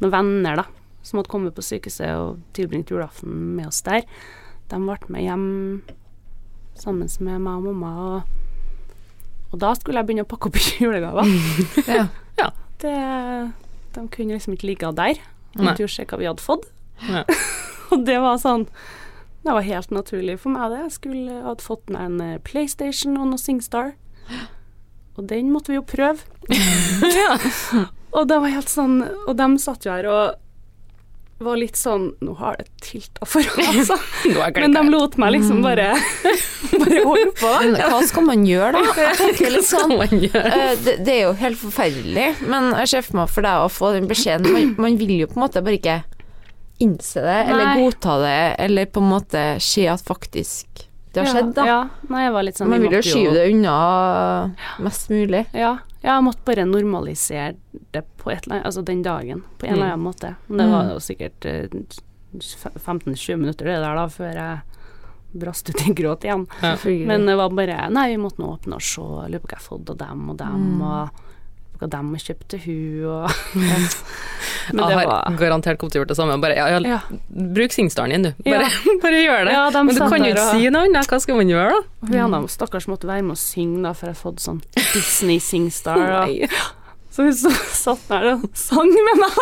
noen 0.02 0.12
venner, 0.12 0.60
da, 0.60 0.66
som 1.06 1.18
hadde 1.20 1.32
kommet 1.32 1.54
på 1.56 1.64
sykehuset 1.64 2.10
og 2.20 2.42
tilbringt 2.56 2.90
julaften 2.92 3.32
med 3.56 3.70
oss 3.70 3.80
der. 3.86 4.04
De 4.68 4.76
ble 4.82 4.96
med 5.14 5.24
hjem 5.24 5.46
sammen 6.76 7.08
med 7.24 7.40
meg 7.40 7.54
og 7.56 7.64
mamma, 7.70 7.92
og, 8.04 9.06
og 9.52 9.60
da 9.62 9.70
skulle 9.78 10.02
jeg 10.02 10.08
begynne 10.10 10.26
å 10.26 10.28
pakke 10.28 10.50
opp 10.50 10.60
julegaver. 10.82 11.32
Ja. 12.36 12.50
Det, 12.76 12.92
de 13.94 14.02
kunne 14.12 14.36
liksom 14.36 14.52
ikke 14.52 14.68
ligge 14.68 14.90
der. 14.92 15.16
De 15.56 15.62
turte 15.64 15.86
ikke 15.86 15.94
se 15.94 16.04
hva 16.10 16.18
vi 16.20 16.26
hadde 16.28 16.44
fått. 16.44 16.66
Ja. 17.08 17.22
og 17.92 18.02
det 18.04 18.18
var 18.20 18.36
sånn 18.42 18.66
Det 19.46 19.54
var 19.54 19.62
helt 19.62 19.92
naturlig 19.94 20.40
for 20.42 20.50
meg, 20.50 20.72
det. 20.72 20.80
Jeg 20.88 20.94
skulle 20.96 21.42
hadde 21.44 21.62
fått 21.62 21.92
meg 21.94 22.08
en 22.08 22.22
eh, 22.24 22.38
PlayStation 22.42 23.14
og 23.20 23.28
noe 23.30 23.38
SingStar. 23.38 23.92
Og 25.16 25.28
den 25.30 25.52
måtte 25.54 25.70
vi 25.70 25.78
jo 25.78 25.84
prøve. 25.86 26.18
Og 28.16 28.26
det 28.30 28.36
var 28.40 28.52
helt 28.52 28.70
sånn 28.70 29.00
Og 29.26 29.32
de 29.36 29.46
satt 29.60 29.86
jo 29.86 29.92
her 29.92 30.06
og 30.08 30.42
var 31.42 31.58
litt 31.60 31.76
sånn 31.76 32.06
Nå 32.24 32.32
har 32.38 32.56
det 32.56 32.68
tilta 32.80 33.26
for 33.28 33.44
oss, 33.44 33.90
altså. 33.92 33.98
Men 34.56 34.72
de 34.72 34.84
lot 34.88 35.18
meg 35.20 35.34
liksom 35.34 35.60
bare 35.64 35.90
Bare 36.72 37.02
holde 37.04 37.34
på. 37.36 37.50
Men 37.60 37.76
hva 37.92 38.00
skal 38.08 38.24
man 38.24 38.46
gjøre, 38.48 38.80
da? 38.80 39.60
Sånn 39.66 39.92
gjør. 40.22 40.48
eh, 40.48 40.72
det, 40.80 40.96
det 41.04 41.12
er 41.12 41.22
jo 41.26 41.34
helt 41.36 41.60
forferdelig, 41.60 42.26
men 42.48 42.70
jeg 42.80 42.92
ser 42.94 43.04
for 43.06 43.20
meg 43.20 43.32
for 43.32 43.46
deg 43.46 43.66
å 43.66 43.70
få 43.72 43.92
den 43.96 44.08
beskjeden 44.10 44.48
man, 44.54 44.72
man 44.80 44.96
vil 45.00 45.12
jo 45.20 45.28
på 45.30 45.36
en 45.38 45.44
måte 45.44 45.62
bare 45.66 45.78
ikke 45.78 45.98
innse 46.78 47.22
det, 47.24 47.36
eller 47.50 47.78
godta 47.80 48.18
det, 48.20 48.54
eller 48.66 48.86
på 48.86 49.00
en 49.00 49.08
måte 49.10 49.44
se 49.64 49.86
at 49.88 50.02
faktisk 50.04 50.82
det 51.16 51.22
har 51.24 51.32
skjedd, 51.32 51.54
da. 51.56 51.64
Ja, 51.64 51.76
ja. 51.88 52.08
Nei, 52.12 52.22
jeg 52.26 52.32
var 52.34 52.42
litt 52.44 52.58
sånn 52.58 52.68
Man 52.68 52.82
vil 52.84 52.92
jo 52.98 53.00
skyve 53.06 53.32
det 53.32 53.44
unna 53.54 53.76
mest 54.84 55.08
mulig. 55.08 55.46
Ja, 55.56 55.78
ja, 56.02 56.10
jeg 56.18 56.24
måtte 56.26 56.44
bare 56.44 56.66
normalisere 56.68 57.54
det 57.94 58.02
på 58.20 58.30
et 58.34 58.44
eller 58.44 58.58
annet, 58.58 58.66
altså 58.68 58.82
den 58.84 59.00
dagen, 59.02 59.40
på 59.58 59.66
en 59.66 59.72
eller 59.78 59.94
annen 59.94 60.04
måte. 60.04 60.34
Men 60.48 60.58
det 60.60 60.66
var 60.74 60.84
Mm. 60.84 60.92
jo 60.92 61.00
sikkert 61.00 61.46
eh, 61.48 61.68
15-20 62.84 63.36
minutter 63.36 63.64
det 63.66 63.78
der 63.80 63.96
da, 63.96 64.06
før 64.12 64.34
jeg 64.36 64.60
brast 65.36 65.68
ut 65.70 65.80
i 65.88 65.92
gråt 65.96 66.24
igjen. 66.24 66.46
Ja. 66.62 66.76
Men 66.84 67.26
det 67.26 67.36
var 67.36 67.50
bare 67.50 67.88
Nei, 67.92 68.10
vi 68.14 68.20
måtte 68.20 68.40
nå 68.40 68.52
åpne 68.56 68.78
og 68.78 68.82
se, 68.84 69.00
lurer 69.02 69.40
på 69.42 69.48
hva 69.50 69.56
jeg 69.56 69.62
har 69.62 69.68
fått 69.70 69.90
av 69.92 69.98
dem 70.00 70.30
og 70.30 70.36
dem, 70.40 70.66
Mm. 70.76 70.82
og 70.82 71.08
hva 71.80 71.88
dem 71.92 72.12
har 72.14 72.22
kjøpt 72.22 72.46
til 72.52 72.60
hun, 72.66 73.04
og 73.10 73.30
Men 74.74 74.90
Jeg 74.90 75.06
har 75.06 75.36
garantert 75.38 75.78
kommet 75.78 75.94
til 75.94 76.00
å 76.00 76.02
gjøre 76.02 76.10
det 76.10 76.16
samme. 76.18 76.36
Bare, 76.42 76.56
ja, 76.58 76.80
ja. 76.82 76.98
Bruk 77.30 77.74
Singstaren 77.74 78.10
din, 78.14 78.24
du. 78.26 78.48
Ja. 78.48 78.58
Bare, 78.58 78.70
bare 79.04 79.20
gjør 79.22 79.44
det. 79.46 79.54
De 79.76 79.82
Men 79.86 79.94
du 79.94 80.00
kan 80.02 80.24
jo 80.26 80.32
ikke 80.32 80.46
og- 80.46 80.56
si 80.56 80.70
noe 80.74 80.88
annet. 80.88 81.10
Hva 81.12 81.20
skal 81.22 81.38
man 81.38 81.52
gjøre, 81.52 81.76
da? 81.76 82.08
Hun 82.10 82.16
ene 82.24 82.40
stakkars 82.50 82.88
måtte 82.90 83.06
være 83.10 83.22
med 83.26 83.36
og 83.36 83.42
synge, 83.42 83.82
da, 83.86 83.92
for 83.94 84.10
jeg 84.10 84.16
har 84.16 84.22
fått 84.24 84.42
sånn 84.42 84.58
Disney 84.74 85.38
Singstar. 85.42 86.02
Og, 86.24 86.56
så 87.14 87.28
hun 87.28 87.36
så, 87.38 87.52
satt 87.76 88.08
der 88.10 88.32
og 88.34 88.48
sang 88.58 88.90
med 88.90 89.22
meg. 89.22 89.40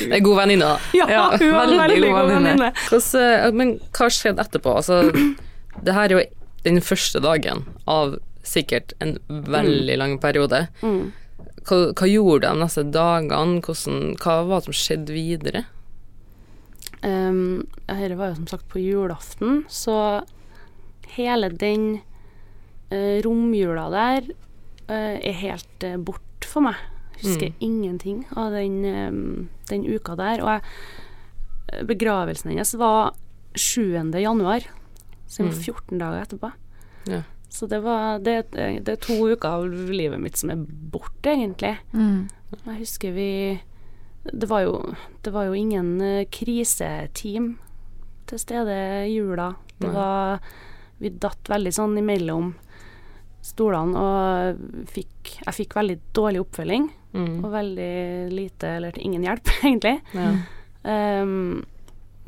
Det 0.00 0.12
er 0.18 0.24
god 0.24 0.42
venninne, 0.42 0.68
da. 0.74 0.90
Ja, 0.96 1.06
Ja, 1.08 1.22
hun 1.36 1.54
var 1.54 1.70
veldig 1.70 1.80
veldig 1.80 2.12
god 2.12 2.32
venninne. 2.34 2.72
eh, 2.92 3.50
men 3.56 3.78
hva 3.96 4.10
skjedde 4.12 4.44
etterpå? 4.44 4.76
Altså, 4.82 5.00
det 5.80 5.96
her 5.96 6.10
er 6.12 6.16
jo 6.18 6.24
den 6.66 6.80
første 6.84 7.22
dagen 7.24 7.64
av 7.88 8.18
sikkert 8.42 8.92
en 9.00 9.16
veldig 9.28 9.96
lang 9.98 10.18
periode. 10.22 10.68
Mm. 10.82 11.12
Hva, 11.68 11.78
hva 11.92 12.06
gjorde 12.08 12.48
de 12.48 12.60
neste 12.62 12.84
dagene? 12.92 13.60
Hvordan, 13.60 14.16
hva 14.22 14.36
var 14.48 14.60
det 14.60 14.70
som 14.70 14.78
skjedde 14.80 15.12
videre? 15.16 15.64
Um, 17.02 17.66
Dette 17.88 18.16
var 18.18 18.30
jo 18.32 18.38
som 18.42 18.48
sagt 18.50 18.68
på 18.68 18.80
julaften, 18.82 19.62
så 19.72 20.22
hele 21.16 21.48
den 21.56 22.00
uh, 22.92 23.16
romjula 23.24 23.86
der 23.92 24.28
uh, 24.90 25.16
er 25.16 25.36
helt 25.40 25.86
uh, 25.86 25.96
bort 25.96 26.44
for 26.48 26.64
meg. 26.66 26.76
Husker 27.20 27.50
Mm. 27.50 27.56
ingenting 27.60 28.20
av 28.36 28.52
den, 28.56 28.84
um, 28.84 29.48
den 29.68 29.84
uka 29.84 30.14
der. 30.16 30.40
Og 30.40 30.48
jeg, 30.54 30.62
eh, 31.72 31.82
begravelsen 31.84 32.50
hennes 32.50 32.72
var 32.80 33.12
7. 33.54 34.08
januar, 34.16 34.64
så 35.28 35.42
det 35.42 35.50
var 35.50 35.56
Mm. 35.58 35.62
14 35.62 35.98
dager 36.00 36.22
etterpå. 36.24 36.52
Ja. 37.06 37.22
Så 37.50 37.66
det 37.66 37.80
var 37.82 38.20
det, 38.22 38.36
det 38.54 38.88
er 38.94 39.00
to 39.02 39.16
uker 39.32 39.48
av 39.48 39.64
livet 39.90 40.20
mitt 40.22 40.38
som 40.38 40.52
er 40.54 40.60
borte, 40.62 41.32
egentlig. 41.32 41.72
Mm. 41.92 42.28
Jeg 42.64 42.78
husker 42.80 43.12
vi 43.14 43.26
Det 44.22 44.46
var 44.50 44.62
jo, 44.66 44.74
det 45.24 45.32
var 45.34 45.48
jo 45.48 45.54
ingen 45.58 46.00
eh, 46.04 46.24
kriseteam 46.30 47.52
til 48.30 48.38
stede 48.38 48.76
i 49.08 49.14
jula. 49.16 49.52
Det 49.80 49.90
var 49.94 50.38
Vi 51.00 51.08
datt 51.10 51.48
veldig 51.48 51.72
sånn 51.72 51.96
imellom 51.98 52.52
stolene 53.42 53.96
og 53.96 54.86
fikk 54.92 55.36
Jeg 55.46 55.56
fikk 55.56 55.76
veldig 55.80 55.98
dårlig 56.16 56.42
oppfølging 56.46 56.90
Mm. 57.10 57.40
og 57.42 57.50
veldig 57.50 58.30
lite 58.30 58.68
eller 58.76 58.94
ingen 59.02 59.24
hjelp, 59.26 59.48
egentlig. 59.66 59.96
Ja. 60.14 60.28
Um, 61.24 61.64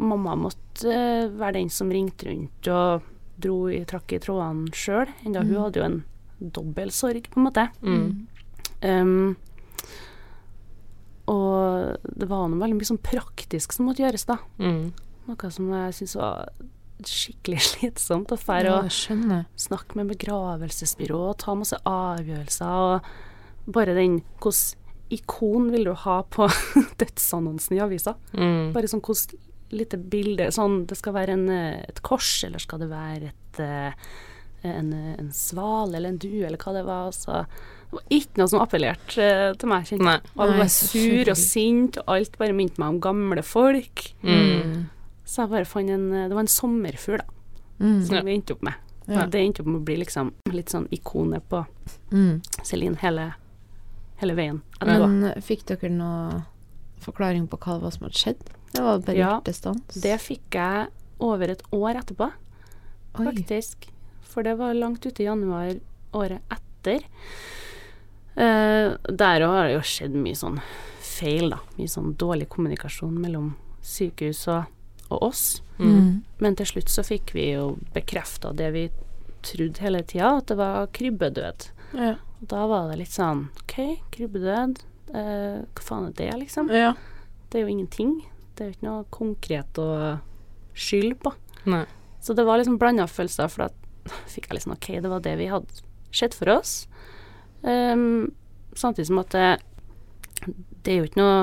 mamma 0.02 0.32
måtte 0.34 0.90
eh, 0.90 1.28
være 1.38 1.60
den 1.60 1.70
som 1.70 1.92
ringte 1.94 2.26
rundt 2.26 2.66
og 2.74 3.04
dro 3.42 3.58
i, 3.70 3.82
trakk 3.88 4.14
i 4.16 4.20
trådene 4.22 4.72
sjøl, 4.76 5.10
enda 5.26 5.44
hun 5.44 5.58
hadde 5.66 5.80
jo 5.80 5.86
en 5.86 6.02
dobbel 6.42 6.90
sorg, 6.94 7.28
på 7.30 7.40
en 7.40 7.46
måte. 7.46 7.68
Mm. 7.82 8.06
Um, 8.82 9.34
og 11.30 11.96
det 12.18 12.28
var 12.30 12.48
noe 12.50 12.60
veldig 12.60 12.78
mye 12.78 12.90
sånn 12.90 13.02
praktisk 13.02 13.76
som 13.76 13.88
måtte 13.88 14.04
gjøres, 14.04 14.26
da. 14.28 14.40
Mm. 14.62 14.90
Noe 15.28 15.50
som 15.54 15.70
jeg 15.70 15.98
syntes 15.98 16.16
var 16.18 16.50
skikkelig 17.08 17.62
slitsomt. 17.70 18.32
Å 18.34 18.38
dra 18.38 18.78
og 18.82 18.92
snakke 19.60 19.98
med 19.98 20.12
begravelsesbyrå 20.12 21.22
og 21.30 21.38
ta 21.42 21.56
masse 21.58 21.78
avgjørelser. 21.88 22.86
Og 23.66 23.72
bare 23.74 23.96
den 23.98 24.22
Hvilket 24.42 24.78
ikon 25.12 25.66
vil 25.68 25.84
du 25.84 25.92
ha 26.06 26.22
på 26.24 26.46
dødsannonsen 27.00 27.76
i 27.76 27.82
avisa? 27.84 28.16
Mm. 28.32 28.72
Bare 28.74 28.88
sånn 28.88 29.02
hvordan 29.04 29.50
lite 29.72 29.96
bilde 29.98 30.50
Sånn, 30.52 30.86
det 30.86 30.96
skal 30.98 31.14
være 31.16 31.32
en, 31.36 31.48
eh, 31.48 31.84
et 31.88 32.02
kors, 32.02 32.44
eller 32.44 32.58
skal 32.62 32.78
det 32.82 32.90
være 32.90 33.30
et 33.32 33.60
eh, 33.60 33.92
en, 34.64 34.92
en 35.18 35.30
svale 35.34 35.96
eller 35.98 36.12
en 36.12 36.18
due, 36.22 36.44
eller 36.46 36.56
hva 36.62 36.72
det 36.76 36.84
var. 36.86 37.08
Så 37.16 37.32
det 37.42 37.96
var 37.96 38.04
ikke 38.14 38.38
noe 38.38 38.48
som 38.52 38.60
appellerte 38.62 39.18
eh, 39.24 39.54
til 39.58 39.68
meg. 39.72 39.88
Nei. 39.98 40.12
jeg. 40.20 40.30
Og 40.38 40.52
jeg 40.52 40.58
Nei, 40.60 40.68
sur 40.70 41.30
og 41.32 41.40
sint, 41.40 41.98
og 42.04 42.12
alt 42.14 42.38
bare 42.38 42.54
minte 42.54 42.78
meg 42.78 42.88
om 42.94 43.00
gamle 43.02 43.42
folk. 43.42 44.04
Mm. 44.22 44.84
Så 45.26 45.42
jeg 45.42 45.50
bare 45.50 45.64
fant 45.66 45.90
en 45.90 46.06
Det 46.12 46.30
var 46.36 46.44
en 46.44 46.46
sommerfugl, 46.58 47.18
da, 47.18 47.24
Mm. 47.82 48.04
som 48.06 48.14
Ja. 48.14 48.22
vi 48.22 48.34
endte 48.36 48.52
opp 48.54 48.62
med. 48.62 48.74
Ja. 49.08 49.24
Det 49.26 49.40
endte 49.40 49.60
opp 49.64 49.66
med 49.66 49.80
å 49.80 49.84
bli 49.84 49.96
liksom 50.04 50.32
litt 50.52 50.68
sånn 50.70 50.86
ikonet 50.94 51.42
på 51.50 51.64
Mm. 52.12 52.40
Celine 52.62 52.96
hele, 53.02 53.34
hele 54.20 54.34
veien. 54.36 54.60
Men 54.84 55.32
fikk 55.42 55.64
dere 55.66 55.90
noe 55.90 56.44
forklaring 57.04 57.48
på 57.50 57.58
hva 57.60 57.78
det 57.78 57.86
var 57.86 57.94
som 57.96 58.06
hadde 58.06 58.20
skjedd? 58.20 58.44
Det 58.72 58.82
var 58.82 59.02
bare 59.04 59.18
Ja, 59.18 59.32
hjertestans? 59.36 60.00
Det 60.02 60.14
fikk 60.22 60.56
jeg 60.56 60.88
over 61.22 61.52
et 61.52 61.62
år 61.74 62.00
etterpå. 62.00 62.30
Oi. 63.12 63.24
faktisk. 63.26 63.90
For 64.20 64.42
det 64.42 64.56
var 64.56 64.74
langt 64.74 65.04
ute 65.06 65.22
i 65.22 65.26
januar 65.26 65.74
året 66.16 66.40
etter. 66.52 67.04
Uh, 68.32 68.96
der 69.12 69.44
òg 69.44 69.52
har 69.52 69.68
det 69.68 69.74
jo 69.76 69.84
skjedd 69.84 70.16
mye 70.16 70.38
sånn 70.38 70.60
feil, 71.04 71.52
da. 71.52 71.60
Mye 71.76 71.90
sånn 71.92 72.14
dårlig 72.16 72.48
kommunikasjon 72.52 73.18
mellom 73.20 73.52
sykehus 73.84 74.46
og, 74.48 74.70
og 75.10 75.28
oss. 75.28 75.44
Mm. 75.78 76.22
Men 76.40 76.56
til 76.56 76.70
slutt 76.70 76.92
så 76.92 77.04
fikk 77.04 77.34
vi 77.36 77.50
jo 77.52 77.74
bekrefta 77.92 78.54
det 78.56 78.70
vi 78.72 78.86
trodde 79.44 79.82
hele 79.82 80.00
tida, 80.06 80.38
at 80.38 80.48
det 80.48 80.56
var 80.60 80.88
krybbedød. 80.96 81.68
Ja. 81.98 82.14
Og 82.40 82.48
da 82.48 82.64
var 82.70 82.88
det 82.88 83.02
litt 83.02 83.12
sånn 83.12 83.48
OK, 83.64 83.76
krybbedød. 84.14 84.80
Eh, 85.10 85.62
hva 85.66 85.84
faen 85.84 86.10
er 86.10 86.14
det, 86.18 86.30
liksom? 86.44 86.70
ja. 86.72 86.92
Det 87.50 87.60
er 87.60 87.66
jo 87.66 87.72
ingenting. 87.74 88.12
Det 88.56 88.64
er 88.64 88.70
jo 88.70 88.76
ikke 88.76 88.86
noe 88.86 89.04
konkret 89.12 89.78
å 89.80 89.88
skylde 90.72 91.18
på. 91.20 91.34
Nei. 91.68 91.84
Så 92.22 92.32
det 92.38 92.46
var 92.48 92.60
liksom 92.60 92.78
blanda 92.80 93.04
følelser, 93.10 93.50
for 93.52 93.66
da 93.66 94.14
fikk 94.32 94.48
jeg 94.48 94.60
liksom 94.60 94.76
OK, 94.76 94.88
det 95.04 95.10
var 95.12 95.24
det 95.24 95.34
vi 95.40 95.50
hadde 95.52 95.82
sett 96.12 96.36
for 96.36 96.52
oss. 96.54 96.86
Um, 97.62 98.32
samtidig 98.74 99.10
som 99.10 99.20
at 99.22 99.34
det, 99.36 99.50
det 100.82 100.94
er 100.94 100.96
jo 101.02 101.06
ikke 101.06 101.20
noe 101.20 101.36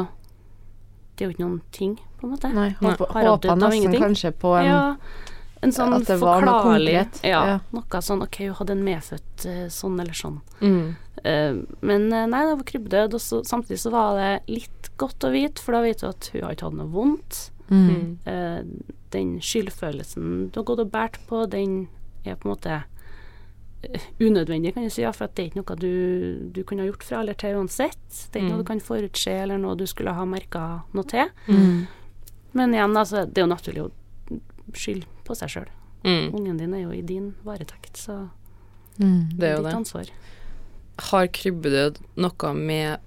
Det 1.16 1.24
er 1.24 1.30
jo 1.30 1.36
ikke 1.36 1.44
noen 1.46 1.62
ting, 1.75 1.94
på 2.20 2.28
en 2.28 2.34
måte. 2.34 2.50
Nei, 2.56 2.70
håpa, 2.80 3.08
nesten 3.12 3.78
ingenting? 3.78 4.04
kanskje 4.04 4.32
på 4.39 4.54
en 4.60 4.68
ja, 4.68 4.82
en 5.62 5.72
sånn 5.75 5.94
at 5.94 6.06
det 6.08 6.18
var 6.22 6.42
noe 6.46 6.62
konkret. 6.63 7.20
Ja, 7.24 7.42
Ja. 7.48 7.60
noe 7.75 8.01
sånn 8.01 8.22
OK, 8.24 8.38
hun 8.48 8.56
hadde 8.56 8.72
en 8.78 8.84
medfødt 8.86 9.46
eh, 9.46 9.68
sånn 9.68 10.00
eller 10.00 10.13
sånn. 10.13 10.39
Mm. 10.62 10.96
Uh, 11.20 11.66
men 11.82 12.06
eh, 12.13 12.25
nei, 12.32 12.46
det 12.48 12.56
var 12.56 12.63
krybbedød, 12.70 13.13
og 13.18 13.20
så, 13.22 13.42
samtidig 13.44 13.80
så 13.82 13.92
var 13.92 14.16
det 14.16 14.30
litt 14.48 14.89
godt 14.98 15.20
å 15.28 15.32
vite, 15.34 15.60
for 15.62 15.75
da 15.75 15.82
vet 15.84 16.00
du 16.00 16.08
at 16.08 16.30
hun 16.34 16.42
har 16.46 16.54
ikke 16.56 16.70
hatt 16.70 16.78
noe 16.80 16.94
vondt. 16.94 17.51
mm. 17.70 18.18
Eh, 18.25 18.63
den 19.12 19.39
skyldfølelsen 19.42 20.51
du 20.54 20.60
har 20.60 20.63
gått 20.70 20.80
og 20.84 20.92
båret 20.94 21.18
på, 21.28 21.44
den 21.50 21.88
er 22.25 22.36
på 22.38 22.48
en 22.48 22.56
måte 22.56 22.84
unødvendig, 24.20 24.74
kan 24.75 24.84
du 24.84 24.89
si, 24.92 25.01
ja, 25.06 25.12
for 25.16 25.25
at 25.30 25.36
det 25.38 25.44
er 25.46 25.50
ikke 25.51 25.62
noe 25.62 25.78
du, 25.80 26.50
du 26.54 26.63
kunne 26.68 26.84
ha 26.84 26.89
gjort 26.89 27.06
fra 27.08 27.22
eller 27.24 27.38
til 27.39 27.56
uansett. 27.62 28.01
Det 28.32 28.36
er 28.39 28.44
ikke 28.44 28.50
noe 28.51 28.60
Mm. 28.60 28.63
du 28.63 28.68
kan 28.68 28.80
forutse, 28.84 29.32
eller 29.32 29.58
noe 29.58 29.75
du 29.80 29.86
skulle 29.88 30.13
ha 30.13 30.25
merka 30.25 30.84
noe 30.94 31.04
til. 31.08 31.30
Mm. 31.48 31.88
Men 32.54 32.74
igjen, 32.74 32.98
altså, 32.98 33.25
det 33.25 33.38
er 33.39 33.48
jo 33.48 33.54
naturlig 33.56 33.84
å 33.86 33.92
skylde 34.78 35.08
på 35.26 35.36
seg 35.38 35.50
sjøl. 35.54 35.70
Mm. 36.04 36.34
Ungen 36.34 36.58
din 36.58 36.74
er 36.74 36.84
jo 36.86 36.92
i 36.96 37.02
din 37.06 37.34
varetekt, 37.46 37.98
så 37.98 38.28
Mm. 39.00 39.30
Det 39.32 39.48
er 39.48 39.54
jo 39.54 39.62
ditt 39.64 39.70
det. 39.70 39.76
ansvar. 39.78 40.10
Har 41.10 41.28
krybbedød 41.28 42.00
noe 42.20 42.50
med 42.54 43.00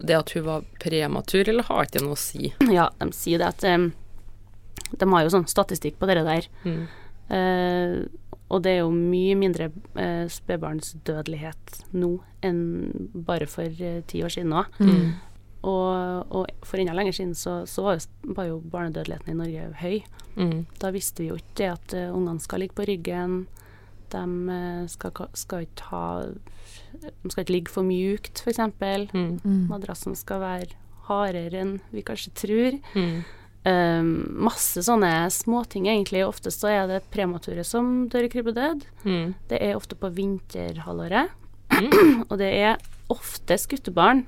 det 0.00 0.16
at 0.16 0.30
hun 0.32 0.44
var 0.46 0.64
prematur, 0.80 1.48
eller 1.48 1.62
har 1.68 1.84
ikke 1.84 1.98
det 1.98 2.02
noe 2.06 2.16
å 2.16 2.20
si? 2.22 2.52
Ja, 2.72 2.86
de 2.98 3.10
sier 3.12 3.38
det 3.42 3.50
at 3.50 3.64
um, 3.68 3.90
De 4.96 5.08
har 5.12 5.22
jo 5.26 5.32
sånn 5.34 5.44
statistikk 5.50 5.98
på 6.00 6.06
det 6.08 6.24
der. 6.24 6.48
Mm. 6.64 6.86
Uh, 7.28 8.06
og 8.48 8.62
det 8.64 8.72
er 8.72 8.80
jo 8.84 8.90
mye 8.94 9.36
mindre 9.36 9.68
uh, 9.98 10.24
spedbarnsdødelighet 10.30 11.80
nå 11.92 12.10
enn 12.44 12.60
bare 13.12 13.46
for 13.50 13.68
uh, 13.68 14.00
ti 14.08 14.22
år 14.24 14.32
siden 14.32 14.52
nå. 14.54 14.64
Mm. 14.80 15.14
Og, 15.64 16.28
og 16.28 16.66
for 16.66 16.80
enda 16.80 16.92
lenger 16.96 17.16
siden 17.16 17.34
så, 17.38 17.62
så 17.68 17.86
var, 17.86 17.96
jo, 17.96 18.32
var 18.36 18.48
jo 18.50 18.60
barnedødeligheten 18.72 19.32
i 19.32 19.38
Norge 19.38 19.68
høy. 19.80 19.98
Mm. 20.36 20.64
Da 20.82 20.90
visste 20.92 21.24
vi 21.24 21.30
jo 21.30 21.38
ikke 21.40 21.58
det 21.60 21.70
at 21.72 21.94
uh, 21.96 22.16
ungene 22.16 22.42
skal 22.44 22.64
ligge 22.64 22.76
på 22.76 22.86
ryggen. 22.88 23.44
De 24.12 24.24
eh, 24.52 24.82
skal, 24.92 25.30
skal 25.34 25.64
ikke 25.64 25.86
ha 25.90 26.06
De 27.02 27.30
skal 27.32 27.40
ikke 27.42 27.54
ligge 27.54 27.72
for 27.72 27.86
mjukt, 27.86 28.42
f.eks. 28.44 28.60
Mm. 29.10 29.40
Mm. 29.42 29.64
Madrassen 29.70 30.14
skal 30.18 30.42
være 30.44 30.76
hardere 31.08 31.62
enn 31.62 31.72
vi 31.92 32.04
kanskje 32.06 32.34
tror. 32.38 32.76
Mm. 32.94 33.24
Um, 33.64 34.10
masse 34.44 34.82
sånne 34.84 35.10
småting, 35.32 35.88
egentlig. 35.88 36.24
Ofte 36.26 36.52
så 36.52 36.70
er 36.70 36.88
det 36.90 37.06
premature 37.14 37.64
som 37.66 38.06
dør 38.12 38.28
i 38.28 38.32
krybbedød. 38.32 38.84
Mm. 39.08 39.34
Det 39.50 39.60
er 39.60 39.78
ofte 39.78 39.96
på 39.98 40.12
vinterhalvåret. 40.14 41.32
Mm. 41.72 42.24
Og 42.30 42.38
det 42.40 42.52
er 42.60 42.82
oftest 43.12 43.70
guttebarn. 43.72 44.26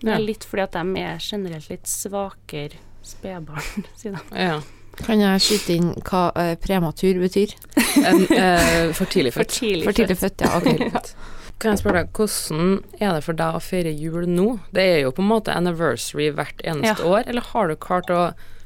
Det 0.00 0.12
er 0.12 0.18
litt 0.24 0.44
fordi 0.44 0.62
at 0.62 0.72
de 0.72 1.00
er 1.00 1.18
generelt 1.22 1.68
litt 1.70 1.86
svakere 1.88 2.80
spedbarn, 3.04 3.84
sier 4.00 4.12
de. 4.16 4.20
Ja. 4.36 4.60
Kan 5.04 5.18
jeg 5.20 5.40
skyte 5.42 5.74
inn 5.74 5.88
hva 6.06 6.28
uh, 6.36 6.54
prematur 6.62 7.18
betyr? 7.22 7.54
En, 8.04 8.20
uh, 8.26 8.92
for 8.94 9.06
tidlig 9.10 9.32
For 9.34 9.42
født. 9.44 9.54
tidlig 9.60 9.84
For 9.86 9.92
tidlig 9.96 10.16
født. 10.18 10.38
født, 10.38 10.44
ja. 10.44 10.58
Okay. 10.58 10.90
født. 10.94 11.14
Kan 11.62 11.70
jeg 11.72 11.78
spørre 11.80 12.00
deg, 12.02 12.10
hvordan 12.18 12.70
er 13.00 13.12
det 13.14 13.22
for 13.24 13.38
deg 13.38 13.54
å 13.56 13.62
feire 13.62 13.92
jul 13.94 14.26
nå? 14.28 14.46
Det 14.74 14.82
er 14.82 14.98
jo 15.04 15.12
på 15.14 15.22
en 15.22 15.28
måte 15.30 15.54
anniversary 15.54 16.26
hvert 16.34 16.60
eneste 16.66 16.98
Ja. 17.02 17.08
år, 17.08 17.28
eller 17.30 17.46
har 17.52 17.68
du 17.70 17.76
klart 17.76 18.10
å 18.10 18.24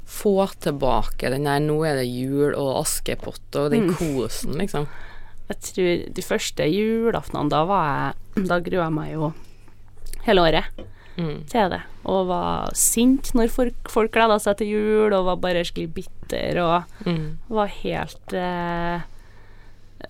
få 0.08 0.34
tilbake 0.64 1.28
den 1.30 1.44
der 1.44 1.60
'nå 1.60 1.76
er 1.84 1.96
det 2.00 2.06
jul' 2.08 2.56
og 2.56 2.80
Askepott 2.82 3.56
og 3.60 3.70
den 3.70 3.90
Mm. 3.90 3.94
kosen, 4.00 4.56
liksom? 4.56 4.86
Jeg 5.48 5.60
tror 5.60 6.14
de 6.14 6.22
første 6.22 6.64
julaftenene, 6.72 7.50
da 7.50 7.64
var 7.64 8.14
jeg 8.36 8.46
Da 8.48 8.58
grua 8.60 8.84
jeg 8.88 8.92
meg 8.92 9.12
jo 9.12 9.32
hele 10.24 10.40
året 10.40 10.64
Mm. 11.18 11.44
til 11.50 11.70
det. 11.74 11.80
Og 12.06 12.26
var 12.28 12.70
sint 12.78 13.32
når 13.34 13.50
folk, 13.50 13.88
folk 13.90 14.12
gleda 14.14 14.38
seg 14.40 14.56
til 14.60 14.68
jul, 14.70 15.12
og 15.12 15.24
var 15.26 15.36
bare 15.42 15.64
skikkelig 15.66 15.94
bitter 15.94 16.60
og 16.62 16.84
Mm. 17.04 17.38
var 17.48 17.66
helt 17.66 18.32
eh, 18.32 19.00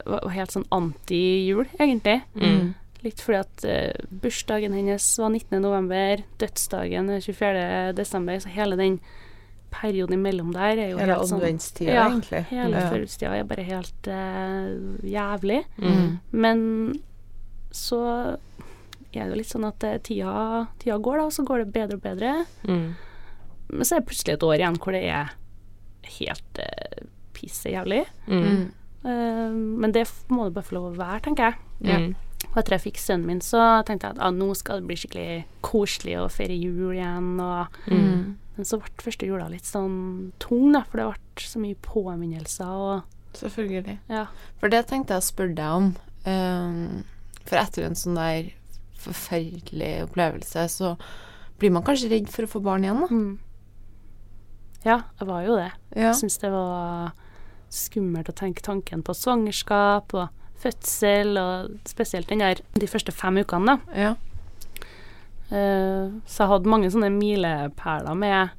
Var 0.04 0.28
helt 0.34 0.50
sånn 0.52 0.66
anti-jul, 0.70 1.64
egentlig. 1.80 2.20
Mm. 2.36 2.74
Litt 3.04 3.20
fordi 3.24 3.38
at 3.38 3.64
eh, 3.64 3.92
bursdagen 4.10 4.74
hennes 4.76 5.06
var 5.18 5.30
19. 5.32 5.62
november, 5.62 6.20
dødsdagen 6.38 7.08
er 7.14 7.20
24. 7.24 7.94
desember, 7.96 8.36
så 8.42 8.48
hele 8.52 8.76
den 8.76 8.98
perioden 9.70 10.16
imellom 10.18 10.52
der 10.52 10.76
er 10.80 10.90
jo 10.90 10.98
Hele 10.98 11.14
helt 11.14 11.28
sånn 11.30 11.40
adventstida, 11.40 11.92
Ja, 11.94 12.08
egentlig. 12.10 12.44
Hele 12.50 12.76
Ja. 12.82 12.90
førjulstida 12.90 13.32
er 13.38 13.44
bare 13.44 13.64
helt 13.64 14.08
eh, 14.08 14.76
jævlig. 15.08 15.64
Mm. 15.78 16.18
Men 16.32 17.00
så 17.72 18.36
er 19.14 19.24
det 19.24 19.32
jo 19.32 19.38
litt 19.40 19.50
sånn 19.52 19.64
at 19.68 19.84
eh, 19.88 19.98
tida, 20.04 20.66
tida 20.82 20.98
går, 21.00 21.16
da, 21.18 21.24
og 21.28 21.32
så 21.32 21.44
går 21.48 21.64
det 21.64 21.72
bedre 21.72 21.96
og 21.96 22.02
bedre. 22.04 22.32
Mm. 22.68 22.88
Men 23.72 23.84
så 23.84 23.96
er 23.96 24.00
det 24.02 24.08
plutselig 24.10 24.34
et 24.36 24.44
år 24.48 24.54
igjen 24.58 24.76
hvor 24.80 24.92
det 24.96 25.02
er 25.08 25.32
helt 26.18 26.60
uh, 26.62 27.06
pisse 27.36 27.68
jævlig. 27.72 28.02
Mm. 28.28 28.62
Eh, 29.04 29.50
men 29.52 29.92
det 29.92 30.06
må 30.32 30.46
det 30.48 30.54
bare 30.56 30.68
få 30.68 30.76
lov 30.78 30.90
å 30.92 30.96
være, 30.98 31.20
tenker 31.26 31.50
jeg. 31.50 31.58
Mm. 31.88 32.14
Og 32.52 32.56
etter 32.60 32.76
jeg 32.76 32.84
fikk 32.86 33.00
sønnen 33.02 33.26
min, 33.28 33.40
så 33.44 33.60
tenkte 33.86 34.08
jeg 34.08 34.16
at 34.16 34.22
ah, 34.24 34.32
nå 34.34 34.52
skal 34.56 34.80
det 34.80 34.88
bli 34.88 34.96
skikkelig 35.00 35.38
koselig 35.66 36.14
å 36.20 36.28
feire 36.32 36.56
jul 36.56 36.94
igjen. 36.96 37.32
Og, 37.42 37.78
Mm. 37.90 38.36
men 38.56 38.66
så 38.66 38.78
ble 38.80 38.90
første 39.04 39.26
jula 39.28 39.48
litt 39.52 39.66
sånn 39.68 40.32
tung, 40.42 40.72
da, 40.74 40.84
for 40.88 40.98
det 41.02 41.08
ble 41.10 41.48
så 41.48 41.60
mye 41.62 41.78
påminnelser 41.84 42.66
og 42.88 43.14
Selvfølgelig. 43.38 43.98
ja. 44.08 44.24
For 44.58 44.72
det 44.72 44.86
tenkte 44.88 45.14
jeg 45.14 45.22
å 45.22 45.28
spørre 45.28 45.54
deg 45.54 45.74
om. 45.80 45.90
Um, 46.26 47.04
for 47.44 47.60
etter 47.60 47.84
en 47.86 47.94
sånn 47.98 48.16
der 48.18 48.48
forferdelig 49.02 49.92
opplevelse, 50.08 50.66
så 50.72 50.94
blir 51.58 51.72
man 51.74 51.84
kanskje 51.86 52.10
redd 52.12 52.30
for 52.32 52.46
å 52.46 52.50
få 52.50 52.62
barn 52.64 52.86
igjen, 52.86 53.04
da. 53.04 53.08
Mm. 53.10 53.38
Ja, 54.84 55.00
jeg 55.18 55.28
var 55.28 55.46
jo 55.46 55.56
det. 55.58 55.70
Ja. 55.94 56.10
Jeg 56.10 56.18
syns 56.20 56.38
det 56.42 56.52
var 56.54 57.16
skummelt 57.74 58.30
å 58.30 58.36
tenke 58.36 58.64
tanken 58.64 59.02
på 59.04 59.14
svangerskap 59.16 60.14
og 60.16 60.28
fødsel, 60.58 61.34
og 61.38 61.74
spesielt 61.88 62.30
den 62.30 62.42
der 62.42 62.62
de 62.78 62.90
første 62.90 63.14
fem 63.14 63.42
ukene, 63.42 63.76
da. 63.76 64.06
ja. 64.06 64.14
Uh, 65.48 66.18
så 66.28 66.42
jeg 66.42 66.50
hadde 66.50 66.68
mange 66.68 66.90
sånne 66.92 67.08
milepæler 67.08 68.16
med 68.20 68.50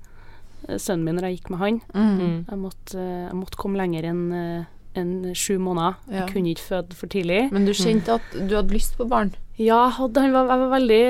sønnen 0.81 1.03
min 1.05 1.19
når 1.19 1.27
jeg 1.27 1.37
gikk 1.37 1.51
med 1.53 1.61
han. 1.61 1.79
Mm. 1.93 2.15
Mm. 2.17 2.37
Jeg 2.49 2.59
måtte, 2.63 3.03
jeg 3.03 3.37
måtte 3.37 3.59
komme 3.61 3.79
lenger 3.79 4.07
enn 4.09 4.23
eh, 4.33 4.63
enn 4.97 5.11
sju 5.37 5.59
måneder. 5.61 5.99
Ja. 6.09 6.23
Jeg 6.23 6.33
kunne 6.33 6.53
ikke 6.53 6.65
føde 6.65 6.97
for 6.97 7.11
tidlig. 7.11 7.43
Men 7.53 7.67
du 7.67 7.73
kjente 7.77 8.17
at 8.17 8.33
du 8.35 8.55
hadde 8.57 8.73
lyst 8.73 8.97
på 8.97 9.07
barn? 9.09 9.31
Ja, 9.59 9.89
hadde, 9.97 10.21
han, 10.23 10.31
var, 10.35 10.47
var 10.47 10.69
veldig 10.71 11.03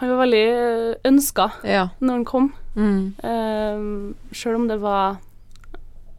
Han 0.00 0.10
var 0.10 0.18
veldig 0.24 0.46
ønska 1.08 1.46
Ja. 1.64 1.86
når 2.00 2.18
han 2.18 2.24
kom. 2.28 2.50
Mm. 2.74 3.14
Uh, 3.22 4.34
Sjøl 4.34 4.58
om 4.58 4.66
det 4.68 4.80
var 4.82 5.20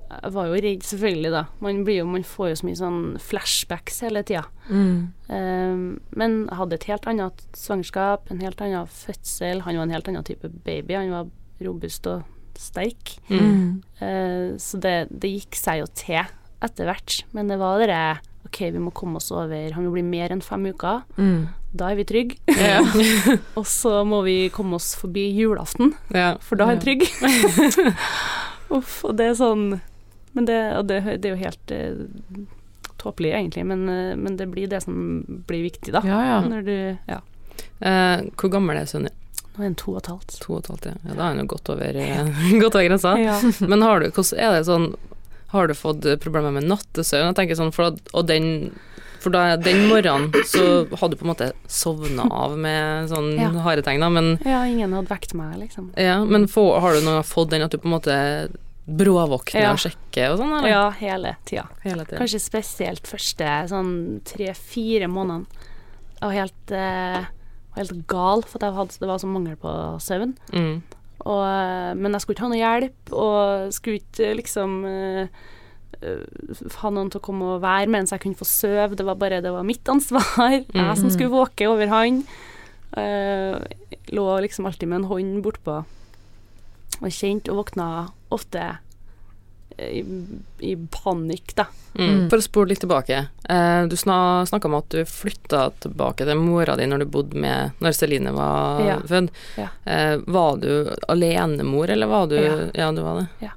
Jeg 0.10 0.32
var 0.32 0.48
jo 0.48 0.60
redd, 0.64 0.84
selvfølgelig, 0.88 1.32
da. 1.34 1.44
Man, 1.60 1.84
blir 1.86 2.00
jo, 2.00 2.06
man 2.08 2.24
får 2.24 2.50
jo 2.50 2.60
så 2.62 2.68
mye 2.70 2.80
sånn 2.80 3.00
flashbacks 3.20 4.00
hele 4.06 4.22
tida. 4.24 4.46
Mm. 4.70 5.12
Uh, 5.28 5.98
men 6.16 6.38
hadde 6.56 6.78
et 6.80 6.88
helt 6.90 7.08
annet 7.12 7.42
svangerskap, 7.58 8.30
en 8.32 8.40
helt 8.46 8.62
annen 8.64 8.88
fødsel. 8.88 9.66
Han 9.66 9.76
var 9.82 9.90
en 9.90 9.96
helt 9.98 10.08
annen 10.08 10.24
type 10.26 10.50
baby. 10.64 10.96
Han 10.96 11.12
var 11.12 11.34
robust 11.66 12.08
og 12.08 12.24
sterk. 12.56 13.18
Mm. 13.28 13.84
Uh, 14.00 14.56
så 14.62 14.80
det, 14.80 14.96
det 15.12 15.34
gikk 15.34 15.60
seg 15.60 15.82
jo 15.84 15.92
til 16.00 16.24
etter 16.64 16.88
hvert. 16.88 17.20
Men 17.36 17.52
det 17.52 17.60
var 17.60 17.84
det 17.84 18.00
OK, 18.46 18.62
vi 18.72 18.82
må 18.82 18.94
komme 18.96 19.18
oss 19.18 19.32
over 19.34 19.72
Han 19.76 19.88
vil 19.88 19.96
bli 19.98 20.04
mer 20.06 20.34
enn 20.34 20.44
fem 20.46 20.68
uker. 20.70 21.04
Mm. 21.18 21.48
Da 21.76 21.92
er 21.92 22.00
vi 22.00 22.06
trygge. 22.08 22.38
Ja. 22.56 22.82
og 23.60 23.66
så 23.68 24.00
må 24.08 24.22
vi 24.26 24.38
komme 24.54 24.78
oss 24.80 24.94
forbi 25.00 25.28
julaften. 25.36 25.96
Ja. 26.14 26.36
For 26.46 26.60
da 26.60 26.70
er 26.70 26.76
han 26.76 26.84
trygg. 26.84 27.08
Uff, 28.76 29.02
og 29.06 29.18
det 29.20 29.28
er 29.30 29.36
sånn 29.38 29.66
Men 30.34 30.48
det, 30.50 30.56
og 30.80 30.88
det, 30.90 31.04
det 31.22 31.30
er 31.30 31.36
jo 31.36 31.42
helt 31.44 31.74
eh, 31.74 32.00
tåpelig, 33.02 33.30
egentlig, 33.38 33.66
men, 33.70 33.86
eh, 33.90 34.16
men 34.18 34.38
det 34.40 34.48
blir 34.52 34.68
det 34.72 34.82
som 34.84 35.22
blir 35.48 35.62
viktig, 35.68 35.94
da. 35.94 36.02
ja, 36.06 36.20
ja. 36.32 36.42
Når 36.46 36.66
du 36.66 36.78
Ja. 37.12 37.22
Eh, 37.80 38.26
hvor 38.36 38.52
gammel 38.52 38.80
er 38.80 38.90
sønnen 38.90 39.12
din? 39.12 39.22
Nå 39.56 39.62
er 39.62 39.70
han 39.70 39.76
to 39.80 39.94
og 39.94 40.02
et 40.02 40.10
halvt. 40.12 40.38
To 40.44 40.56
og 40.58 40.64
et 40.64 40.72
halvt, 40.74 40.88
ja. 40.90 40.96
ja. 41.06 41.14
Da 41.14 41.20
er 41.22 41.28
han 41.30 41.40
jo 41.44 41.48
godt 41.54 41.72
over, 41.72 42.00
eh, 42.02 42.32
godt 42.64 42.76
over 42.76 42.88
grensa. 42.90 43.14
Men 43.64 43.86
har 43.86 44.04
du, 44.04 44.10
hvordan 44.10 44.42
er 44.42 44.58
det 44.58 44.66
sånn 44.68 44.90
Har 45.56 45.68
du 45.72 45.74
fått 45.78 46.06
problemer 46.24 46.52
med 46.56 46.68
nattesøvn? 46.70 47.32
Jeg 47.32 47.38
tenker 47.40 47.58
sånn, 47.60 47.72
for 47.76 47.96
og 48.14 48.28
den 48.30 48.74
for 49.26 49.34
da, 49.34 49.56
den 49.58 49.88
morgenen 49.90 50.30
så 50.46 50.84
hadde 51.00 51.16
du 51.16 51.18
på 51.18 51.26
en 51.26 51.32
måte 51.32 51.48
sovna 51.72 52.28
av 52.30 52.52
med 52.62 53.08
sånn 53.10 53.32
Ja. 53.40 53.48
harde 53.66 53.82
tegn, 53.82 54.04
da, 54.04 54.10
men, 54.14 54.36
Ja, 54.46 54.60
ingen 54.70 54.94
hadde 54.94 55.10
vekt 55.10 55.34
meg, 55.34 55.56
liksom. 55.64 55.88
ja, 55.98 56.20
men 56.24 56.46
få, 56.52 56.68
har 56.80 56.94
du 56.94 57.02
noe 57.02 57.24
fått 57.26 57.50
den 57.50 57.64
at 57.66 57.72
du 57.74 57.80
på 57.82 57.90
en 57.90 57.96
måte 57.96 58.18
bråvåkner 58.86 59.64
Ja. 59.64 59.72
og 59.74 59.80
sjekker 59.82 60.30
og 60.36 60.38
sånn, 60.44 60.54
eller? 60.60 60.70
Ja, 60.70 60.90
hele 60.92 61.36
tida. 61.50 61.66
Hele 61.82 62.06
tiden. 62.06 62.20
Kanskje 62.22 62.40
spesielt 62.44 63.08
første 63.10 63.50
sånn 63.72 64.22
tre-fire 64.30 65.08
månedene. 65.10 65.48
Jeg 66.22 66.22
var 66.22 66.36
helt, 66.38 66.72
eh, 66.72 67.26
helt 67.78 68.08
gal, 68.08 68.44
for 68.44 68.60
hadde, 68.62 69.00
det 69.00 69.08
var 69.10 69.18
så 69.18 69.26
mangel 69.28 69.56
på 69.58 69.74
søvn. 70.00 70.36
Mm. 70.54 70.84
Og, 71.26 71.42
eh, 71.42 71.92
men 71.98 72.14
jeg 72.14 72.24
skulle 72.24 72.38
ikke 72.38 72.46
ha 72.46 72.52
noe 72.54 72.62
hjelp, 72.62 73.14
og 73.18 73.76
skulle 73.76 74.02
ikke 74.02 74.28
eh, 74.30 74.36
liksom 74.38 74.76
eh, 74.90 75.46
ha 76.82 76.92
noen 76.94 77.10
til 77.10 77.22
å 77.22 77.26
komme 77.26 77.54
og 77.56 77.64
være 77.64 77.90
mens 77.90 78.14
jeg 78.14 78.22
kunne 78.22 78.38
få 78.38 78.48
sove. 78.48 78.98
Det 78.98 79.08
var 79.08 79.18
bare 79.20 79.42
det 79.42 79.54
var 79.54 79.66
mitt 79.66 79.90
ansvar. 79.90 80.60
Jeg 80.62 81.00
som 81.00 81.10
skulle 81.14 81.34
våke 81.34 81.70
over 81.72 81.90
han. 81.94 82.22
Uh, 82.96 83.60
lå 84.16 84.24
liksom 84.46 84.70
alltid 84.70 84.88
med 84.88 85.02
en 85.02 85.08
hånd 85.10 85.40
bortpå 85.44 85.82
og 87.02 87.12
kjente 87.12 87.52
og 87.52 87.58
våkna 87.60 87.88
ofte 88.32 88.62
i, 89.78 90.04
i 90.60 90.76
panikk, 90.92 91.56
da. 91.56 91.66
Mm. 91.96 92.30
For 92.30 92.38
å 92.38 92.44
spole 92.44 92.70
litt 92.74 92.80
tilbake. 92.84 93.18
Eh, 93.50 93.86
du 93.88 93.96
snakka 93.96 94.66
om 94.68 94.76
at 94.76 94.90
du 94.92 95.02
flytta 95.08 95.70
tilbake 95.84 96.26
til 96.28 96.36
mora 96.40 96.76
di 96.76 96.88
når 96.92 97.00
du 97.00 97.06
bodde 97.06 97.36
med 97.40 97.72
Når 97.80 97.96
Celine 97.96 98.34
var 98.36 98.82
Ja. 98.86 98.98
født. 99.00 99.30
Ja. 99.58 99.68
Eh, 99.86 100.18
var 100.28 100.58
du 100.58 100.90
alenemor, 101.08 101.90
eller 101.90 102.08
var 102.08 102.28
du 102.28 102.36
Ja. 102.36 102.56
Ja, 102.74 102.92
du 102.92 103.02
var 103.02 103.22
det. 103.22 103.28
Ja. 103.42 103.52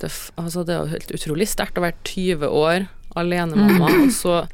Det, 0.00 0.10
altså, 0.36 0.64
det 0.66 0.74
er 0.74 0.80
jo 0.84 0.92
helt 0.96 1.10
utrolig 1.14 1.46
sterkt 1.48 1.78
å 1.78 1.82
være 1.82 1.94
20 2.04 2.48
år 2.50 2.88
alenemamma, 3.16 3.86
og 4.02 4.10
så 4.10 4.46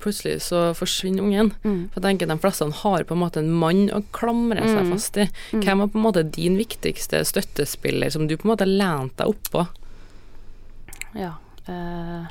plutselig 0.00 0.40
så 0.44 0.74
forsvinner 0.76 1.22
ungen. 1.24 1.52
Mm. 1.64 1.88
For 1.90 2.00
jeg 2.00 2.18
tenker 2.18 2.28
De 2.28 2.36
fleste 2.38 2.66
har 2.82 3.04
på 3.04 3.14
en 3.16 3.20
måte 3.22 3.38
en 3.38 3.50
mann 3.50 3.88
å 3.90 4.02
klamre 4.12 4.60
seg 4.62 4.82
Mm. 4.84 4.92
fast 4.92 5.16
i. 5.16 5.28
Mm. 5.52 5.62
Hvem 5.62 5.78
var 5.78 5.88
på 5.88 5.96
en 5.98 6.04
måte 6.04 6.30
din 6.30 6.56
viktigste 6.58 7.22
støttespiller 7.24 8.10
som 8.12 8.26
du 8.28 8.36
på 8.36 8.44
en 8.48 8.54
måte 8.56 8.66
lente 8.68 9.16
deg 9.24 9.28
oppå? 9.34 9.66
Ja. 11.16 11.32
eh, 11.68 12.26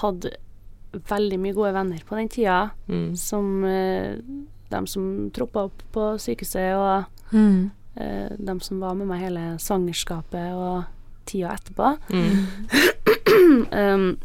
hadde 0.00 0.30
veldig 0.92 1.38
mye 1.40 1.54
gode 1.54 1.72
venner 1.74 1.98
på 2.06 2.16
den 2.18 2.28
tida, 2.28 2.70
Mm. 2.88 3.16
som 3.16 3.64
eh, 3.64 4.16
dem 4.70 4.86
som 4.86 5.30
troppa 5.34 5.64
opp 5.68 5.82
på 5.92 6.18
sykehuset, 6.18 6.74
og 6.76 7.04
Mm. 7.32 7.70
eh, 7.96 8.28
de 8.38 8.60
som 8.60 8.80
var 8.80 8.94
med 8.94 9.06
meg 9.06 9.20
hele 9.20 9.56
svangerskapet 9.58 10.52
og 10.54 10.84
tida 11.26 11.54
etterpå. 11.56 11.98
Mm. 12.10 12.46
Um, 13.72 14.18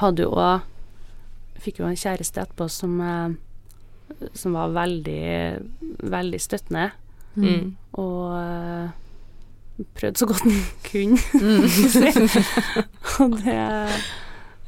hadde 0.00 0.22
jo 0.24 0.30
òg 0.34 0.62
Fikk 1.62 1.78
jo 1.78 1.86
en 1.86 1.96
kjæreste 1.98 2.40
etterpå 2.42 2.66
som 2.70 3.00
eh, 3.00 3.34
Som 4.34 4.52
var 4.56 4.68
veldig, 4.74 5.62
veldig 6.02 6.40
støttende, 6.40 6.90
Mm. 7.36 7.76
og 7.94 8.34
eh, 8.36 8.90
prøvde 9.98 10.18
så 10.20 10.28
godt 10.30 10.44
han 10.46 10.58
kunne. 10.90 11.18
Mm. 11.34 11.64
og 13.24 13.38
det 13.42 13.58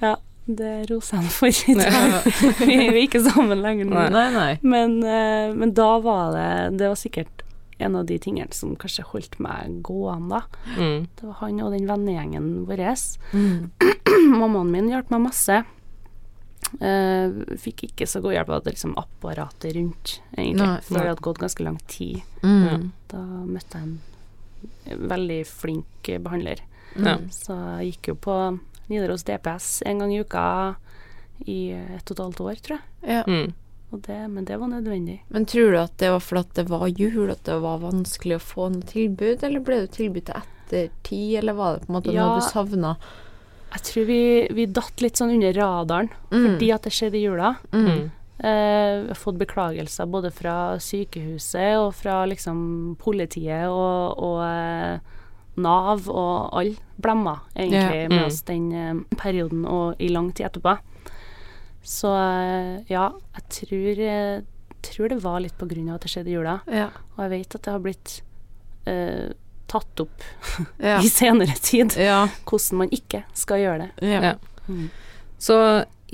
Ja, 0.02 0.14
det 0.46 0.72
roser 0.90 1.16
ham 1.22 1.28
for. 1.32 1.48
i 1.48 1.74
dag. 1.78 2.26
Vi 2.68 2.74
er 2.74 2.90
jo 2.92 3.04
ikke 3.06 3.22
sammen 3.24 3.62
lenger 3.64 3.88
nå. 3.88 4.06
Nei, 4.12 4.26
nei. 4.34 4.50
Men, 4.62 4.98
eh, 5.02 5.54
men 5.56 5.72
da 5.76 5.94
var 6.04 6.34
det 6.36 6.78
Det 6.80 6.90
var 6.92 7.00
sikkert 7.00 7.44
en 7.82 7.96
av 7.98 8.06
de 8.06 8.18
tingene 8.22 8.54
som 8.54 8.76
kanskje 8.78 9.02
holdt 9.10 9.38
meg 9.42 9.80
gående. 9.84 10.42
Mm. 10.78 11.06
Det 11.18 11.26
var 11.26 11.40
han 11.40 11.62
og 11.64 11.72
den 11.74 11.88
vennegjengen 11.90 12.50
vår. 12.68 12.82
Mm. 13.34 13.70
Mammaen 14.40 14.70
min 14.70 14.92
hjalp 14.92 15.10
meg 15.10 15.24
masse. 15.26 15.62
Uh, 16.80 17.44
fikk 17.60 17.84
ikke 17.88 18.06
så 18.08 18.22
god 18.24 18.34
hjelp 18.34 18.48
av 18.56 18.66
liksom 18.70 18.94
apparatet 18.98 19.74
rundt, 19.76 20.16
egentlig. 20.36 20.64
Nei, 20.64 20.80
for 20.86 20.98
det 20.98 21.10
hadde 21.12 21.26
gått 21.26 21.42
ganske 21.42 21.66
lang 21.66 21.78
tid. 21.90 22.22
Mm. 22.42 22.88
Da 23.10 23.20
møtte 23.46 23.78
jeg 23.78 23.88
en 23.88 23.98
veldig 24.86 25.40
flink 25.46 26.10
behandler. 26.22 26.60
Ja. 26.96 27.16
Så 27.34 27.56
jeg 27.80 27.92
gikk 27.94 28.08
jo 28.12 28.14
på 28.28 28.36
Nidaros 28.88 29.24
DPS 29.24 29.82
en 29.86 29.98
gang 30.02 30.12
i 30.14 30.20
uka 30.22 30.46
i 31.50 31.58
et 31.74 32.10
og 32.10 32.14
et 32.14 32.22
halvt 32.24 32.40
år, 32.44 32.60
tror 32.62 32.78
jeg. 32.78 33.10
Ja. 33.16 33.22
Mm. 33.26 33.52
Og 33.94 34.00
det, 34.02 34.18
men 34.30 34.44
det 34.48 34.56
var 34.58 34.68
nødvendig. 34.70 35.20
Men 35.30 35.44
tror 35.46 35.70
du 35.70 35.78
at 35.78 35.96
det 35.98 36.10
var 36.10 36.20
fordi 36.20 36.54
det 36.58 36.64
var 36.70 36.86
jul, 36.88 37.30
at 37.30 37.44
det 37.46 37.58
var 37.62 37.78
vanskelig 37.82 38.36
å 38.38 38.42
få 38.42 38.68
noe 38.74 38.82
tilbud, 38.90 39.42
eller 39.46 39.60
ble 39.66 39.80
det 39.84 39.92
tilbud 39.94 40.24
til 40.26 40.40
ettertid, 40.40 41.36
eller 41.42 41.54
var 41.58 41.76
det 41.78 41.86
på 41.86 41.92
en 41.92 41.96
måte 42.00 42.12
Ja. 42.14 42.24
noe 42.26 42.40
du 42.40 42.46
savna? 42.48 42.96
Jeg 43.74 43.82
tror 43.88 44.04
vi, 44.06 44.48
vi 44.54 44.66
datt 44.66 45.00
litt 45.02 45.16
sånn 45.18 45.34
under 45.34 45.52
radaren 45.52 46.10
Mm. 46.30 46.44
fordi 46.46 46.72
at 46.74 46.82
det 46.82 46.92
skjedde 46.92 47.18
i 47.18 47.24
jula. 47.26 47.56
Mm. 47.72 48.10
Eh, 48.38 49.14
fått 49.14 49.36
beklagelser 49.38 50.06
både 50.10 50.30
fra 50.34 50.74
sykehuset 50.82 51.76
og 51.78 51.92
fra 51.94 52.24
liksom 52.26 52.96
politiet 52.98 53.68
og, 53.70 54.18
og 54.18 54.40
eh, 54.42 55.12
Nav 55.54 56.08
og 56.10 56.50
alle 56.58 56.74
blemma 56.98 57.36
egentlig 57.54 57.78
Ja, 57.78 58.08
med 58.10 58.18
mm. 58.18 58.24
oss 58.26 58.40
den 58.48 58.66
eh, 58.74 59.18
perioden 59.20 59.62
og 59.70 60.02
i 60.02 60.08
lang 60.10 60.32
tid 60.34 60.48
etterpå. 60.48 60.74
Så 61.84 62.10
eh, 62.16 62.82
ja, 62.90 63.06
jeg 63.38 63.46
tror, 63.60 64.02
eh, 64.08 64.42
tror 64.90 65.14
det 65.14 65.22
var 65.22 65.40
litt 65.44 65.56
på 65.60 65.70
grunn 65.70 65.92
av 65.92 66.00
at 66.00 66.08
det 66.08 66.14
skjedde 66.16 66.32
i 66.32 66.34
jula. 66.34 66.58
Ja. 66.66 66.90
Og 67.14 67.24
jeg 67.26 67.34
vet 67.36 67.54
at 67.54 67.66
det 67.68 67.74
har 67.76 67.86
blitt 67.86 68.18
eh, 68.90 69.30
tatt 69.70 70.02
opp 70.02 70.26
Ja. 70.90 70.98
i 70.98 71.06
senere 71.06 71.54
tid 71.62 71.94
hvordan 71.94 72.82
man 72.82 72.90
ikke 72.94 73.22
skal 73.36 73.62
gjøre 73.62 73.90
det. 74.02 74.36
Mm. 74.66 74.88
Så 75.38 75.56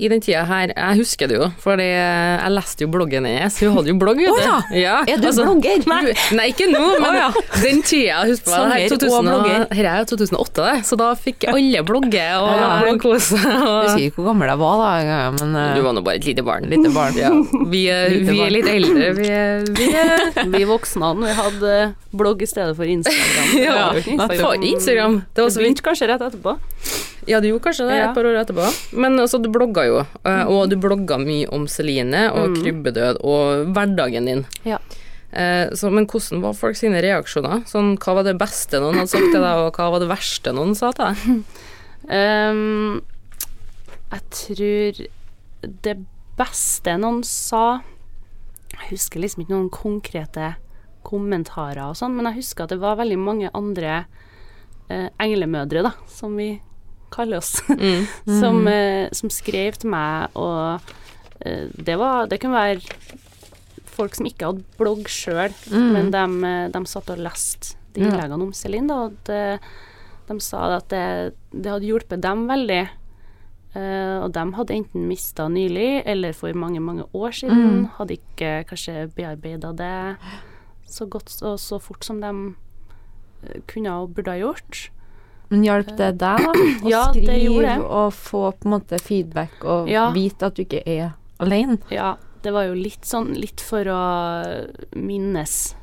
i 0.01 0.09
den 0.09 0.21
tida 0.23 0.41
her, 0.49 0.71
jeg 0.73 0.97
husker 0.97 1.29
det 1.29 1.35
jo, 1.37 1.47
fordi 1.61 1.85
jeg 1.85 2.51
leste 2.55 2.85
jo 2.85 2.89
bloggen 2.93 3.27
hennes. 3.29 3.59
Hun 3.61 3.75
hadde 3.77 3.91
jo 3.93 3.97
blogg, 4.01 4.17
vet 4.17 4.39
du. 4.41 4.75
Ja, 4.81 4.95
Er 5.05 5.21
du 5.21 5.27
altså- 5.29 5.45
blogger? 5.45 5.83
Nei, 5.91 6.13
nei, 6.39 6.47
ikke 6.53 6.67
nå, 6.71 6.81
men 7.03 7.17
ja. 7.19 7.27
den 7.61 7.81
tida, 7.85 8.23
husk 8.25 8.45
på 8.47 8.51
det, 8.55 8.71
her, 8.71 9.91
er 9.91 10.05
2008, 10.09 10.65
det, 10.65 10.85
så 10.89 10.97
da 10.99 11.11
fikk 11.15 11.45
alle 11.51 11.83
blogge 11.85 12.23
og 12.41 12.49
Ja. 12.57 12.71
bloggkose. 12.81 13.37
Jeg 13.37 13.61
Og, 13.61 13.83
husker 13.85 14.05
ikke 14.07 14.17
hvor 14.21 14.29
gammel 14.31 14.49
jeg 14.51 14.59
var 14.61 14.81
da, 14.81 15.19
men 15.37 15.55
uh... 15.55 15.75
du 15.77 15.81
var 15.85 15.93
nå 15.97 16.03
bare 16.05 16.15
et 16.21 16.25
lite 16.25 16.43
barn. 16.45 16.65
lite 16.71 16.91
barn. 16.93 17.15
Ja, 17.21 17.29
vi, 17.71 17.85
er, 17.93 18.09
vi 18.25 18.39
er 18.41 18.51
litt 18.57 18.69
eldre, 18.71 19.11
vi 19.17 19.29
er, 19.29 19.63
vi 19.77 19.89
er 19.93 20.49
Vi 20.57 20.63
voksne 20.69 21.11
vi 21.21 21.33
hadde 21.37 21.77
blogg 22.15 22.41
i 22.41 22.49
stedet 22.49 22.75
for 22.77 22.85
Instagram. 22.89 23.53
Ja, 23.61 23.91
Instagram. 23.93 24.63
Instagram. 24.63 25.15
Det 25.35 25.41
var 25.43 25.49
Det 25.49 25.53
så 25.53 25.59
vidt. 25.59 25.67
begynte 25.67 25.85
kanskje 25.89 26.07
rett 26.11 26.21
etterpå. 26.27 26.57
Ja, 27.27 27.39
du 27.39 27.47
gjorde 27.51 27.63
kanskje 27.69 27.87
det 27.87 27.97
Ja. 27.99 28.09
et 28.09 28.15
par 28.15 28.23
år 28.25 28.39
etterpå. 28.41 28.65
Men 28.97 29.19
altså, 29.19 29.41
du 29.41 29.49
blogga 29.49 29.85
jo, 29.85 29.99
eh, 30.25 30.43
og 30.49 30.69
du 30.69 30.75
blogga 30.77 31.17
mye 31.21 31.47
om 31.53 31.67
Celine 31.67 32.31
og 32.33 32.49
Mm. 32.49 32.55
krybbedød 32.63 33.17
og 33.23 33.67
hverdagen 33.73 34.25
din. 34.25 34.45
Ja. 34.65 34.79
Eh, 35.33 35.69
så, 35.71 35.91
men 35.91 36.05
hvordan 36.07 36.41
var 36.41 36.53
folk 36.53 36.75
sine 36.75 36.99
reaksjoner? 37.01 37.63
Sånn, 37.65 37.97
hva 37.97 38.15
var 38.15 38.23
det 38.23 38.37
beste 38.37 38.79
noen 38.81 38.95
hadde 38.95 39.07
sagt 39.13 39.31
til 39.31 39.39
deg, 39.41 39.55
og 39.67 39.71
hva 39.77 39.91
var 39.91 39.99
det 39.99 40.09
verste 40.09 40.51
noen 40.53 40.75
sa 40.75 40.91
til 40.91 41.05
deg? 41.05 41.43
um, 42.09 43.01
jeg 44.11 44.21
tror 44.29 45.07
det 45.83 45.97
beste 46.37 46.97
noen 46.97 47.23
sa 47.23 47.81
Jeg 48.71 48.89
husker 48.97 49.19
liksom 49.21 49.43
ikke 49.43 49.53
noen 49.53 49.69
konkrete 49.69 50.55
kommentarer 51.03 51.89
og 51.89 51.95
sånn, 51.95 52.15
men 52.15 52.25
jeg 52.31 52.41
husker 52.41 52.63
at 52.63 52.69
det 52.69 52.79
var 52.81 52.95
veldig 52.99 53.17
mange 53.19 53.49
andre 53.53 54.05
eh, 54.89 55.09
englemødre, 55.19 55.83
da, 55.83 55.91
som 56.07 56.35
vi 56.37 56.61
oss, 57.37 57.61
Mm. 57.69 58.05
som, 58.39 58.67
eh, 58.67 59.09
som 59.11 59.29
skrev 59.29 59.77
til 59.77 59.89
meg, 59.89 60.29
og 60.35 60.81
eh, 61.45 61.67
det 61.77 61.97
var 61.97 62.27
Det 62.27 62.39
kunne 62.41 62.53
være 62.53 62.81
folk 63.91 64.15
som 64.15 64.25
ikke 64.25 64.45
hadde 64.45 64.63
blogg 64.79 65.07
sjøl, 65.11 65.51
Mm. 65.71 65.91
men 65.93 66.11
de, 66.11 66.23
eh, 66.47 66.67
de 66.71 66.85
satt 66.87 67.09
og 67.09 67.17
leste 67.19 67.75
de 67.93 68.01
innleggene 68.01 68.41
om 68.41 68.53
Celine, 68.53 68.87
da, 68.87 68.95
og 69.05 69.13
det, 69.27 69.59
de 70.27 70.39
sa 70.39 70.77
at 70.77 70.87
det, 70.89 71.33
det 71.51 71.71
hadde 71.71 71.85
hjulpet 71.89 72.21
dem 72.21 72.47
veldig. 72.47 72.89
Uh, 73.73 74.25
og 74.25 74.33
de 74.35 74.41
hadde 74.51 74.73
enten 74.75 75.05
mista 75.07 75.45
nylig, 75.47 76.03
eller 76.05 76.33
for 76.35 76.51
mange, 76.53 76.81
mange 76.83 77.05
år 77.15 77.31
siden. 77.31 77.61
Mm. 77.81 77.85
Hadde 77.97 78.17
ikke 78.17 78.65
kanskje 78.67 79.05
bearbeida 79.15 79.71
det 79.71 80.17
så 80.91 81.05
godt 81.07 81.31
og 81.47 81.55
så 81.59 81.79
fort 81.79 82.03
som 82.03 82.19
de 82.19 82.31
kunne 83.71 83.93
og 83.95 84.11
burde 84.15 84.31
ha 84.33 84.37
gjort. 84.41 84.89
Men 85.51 85.65
hjalp 85.67 85.89
det 85.99 86.11
deg, 86.21 86.45
da? 86.47 86.51
Å 86.55 86.89
Ja, 86.89 87.05
skrive 87.11 87.77
og 87.83 88.13
få 88.15 88.45
på 88.55 88.69
en 88.69 88.75
måte 88.77 88.99
feedback 89.03 89.65
og 89.67 89.89
Ja. 89.91 90.09
vite 90.15 90.47
at 90.47 90.55
du 90.55 90.63
ikke 90.63 90.81
er 90.85 91.13
alene? 91.39 91.77
Ja, 91.91 92.15
det 92.41 92.53
var 92.53 92.69
jo 92.69 92.73
litt 92.73 93.03
sånn 93.05 93.35
Litt 93.37 93.61
for 93.61 93.83
å 93.83 94.01
minnes 94.95 95.75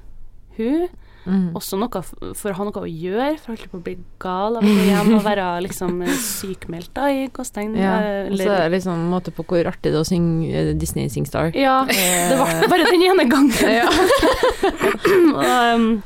hun. 0.57 0.88
Mm. 1.28 1.52
Også 1.59 1.76
noe 1.76 2.00
for 2.00 2.50
å 2.50 2.57
ha 2.57 2.64
noe 2.64 2.81
å 2.81 2.88
gjøre, 2.88 3.35
for 3.37 3.52
jeg 3.52 3.59
holdt 3.61 3.72
på 3.72 3.78
å 3.78 3.85
bli 3.85 3.96
gal 4.22 4.57
av 4.57 4.64
å 4.64 4.72
gå 4.78 4.85
hjem 4.88 5.11
og 5.18 5.26
være 5.26 5.46
liksom 5.66 6.00
eh, 6.07 6.14
sykmeldt 6.24 6.94
da, 6.96 7.11
i 7.12 7.26
Kåstein. 7.35 7.74
Ja, 7.76 7.98
eh, 8.00 8.31
og 8.33 8.38
så 8.40 8.48
er 8.54 8.62
det 8.64 8.78
liksom 8.78 8.94
en 8.94 9.11
måte 9.12 9.35
på 9.37 9.44
hvor 9.44 9.68
artig 9.68 9.92
det 9.92 9.98
er 9.98 10.00
å 10.00 10.09
synge 10.09 10.62
Disney 10.81 10.88
Disney 10.88 11.12
Singstar. 11.12 11.52
Ja, 11.59 11.83
det 11.85 12.38
var 12.38 12.64
bare 12.72 12.88
den 12.88 13.04
ene 13.11 13.28
gangen. 13.28 13.52
Ja. 13.78 13.88
og, 15.37 15.44
um, 15.44 16.02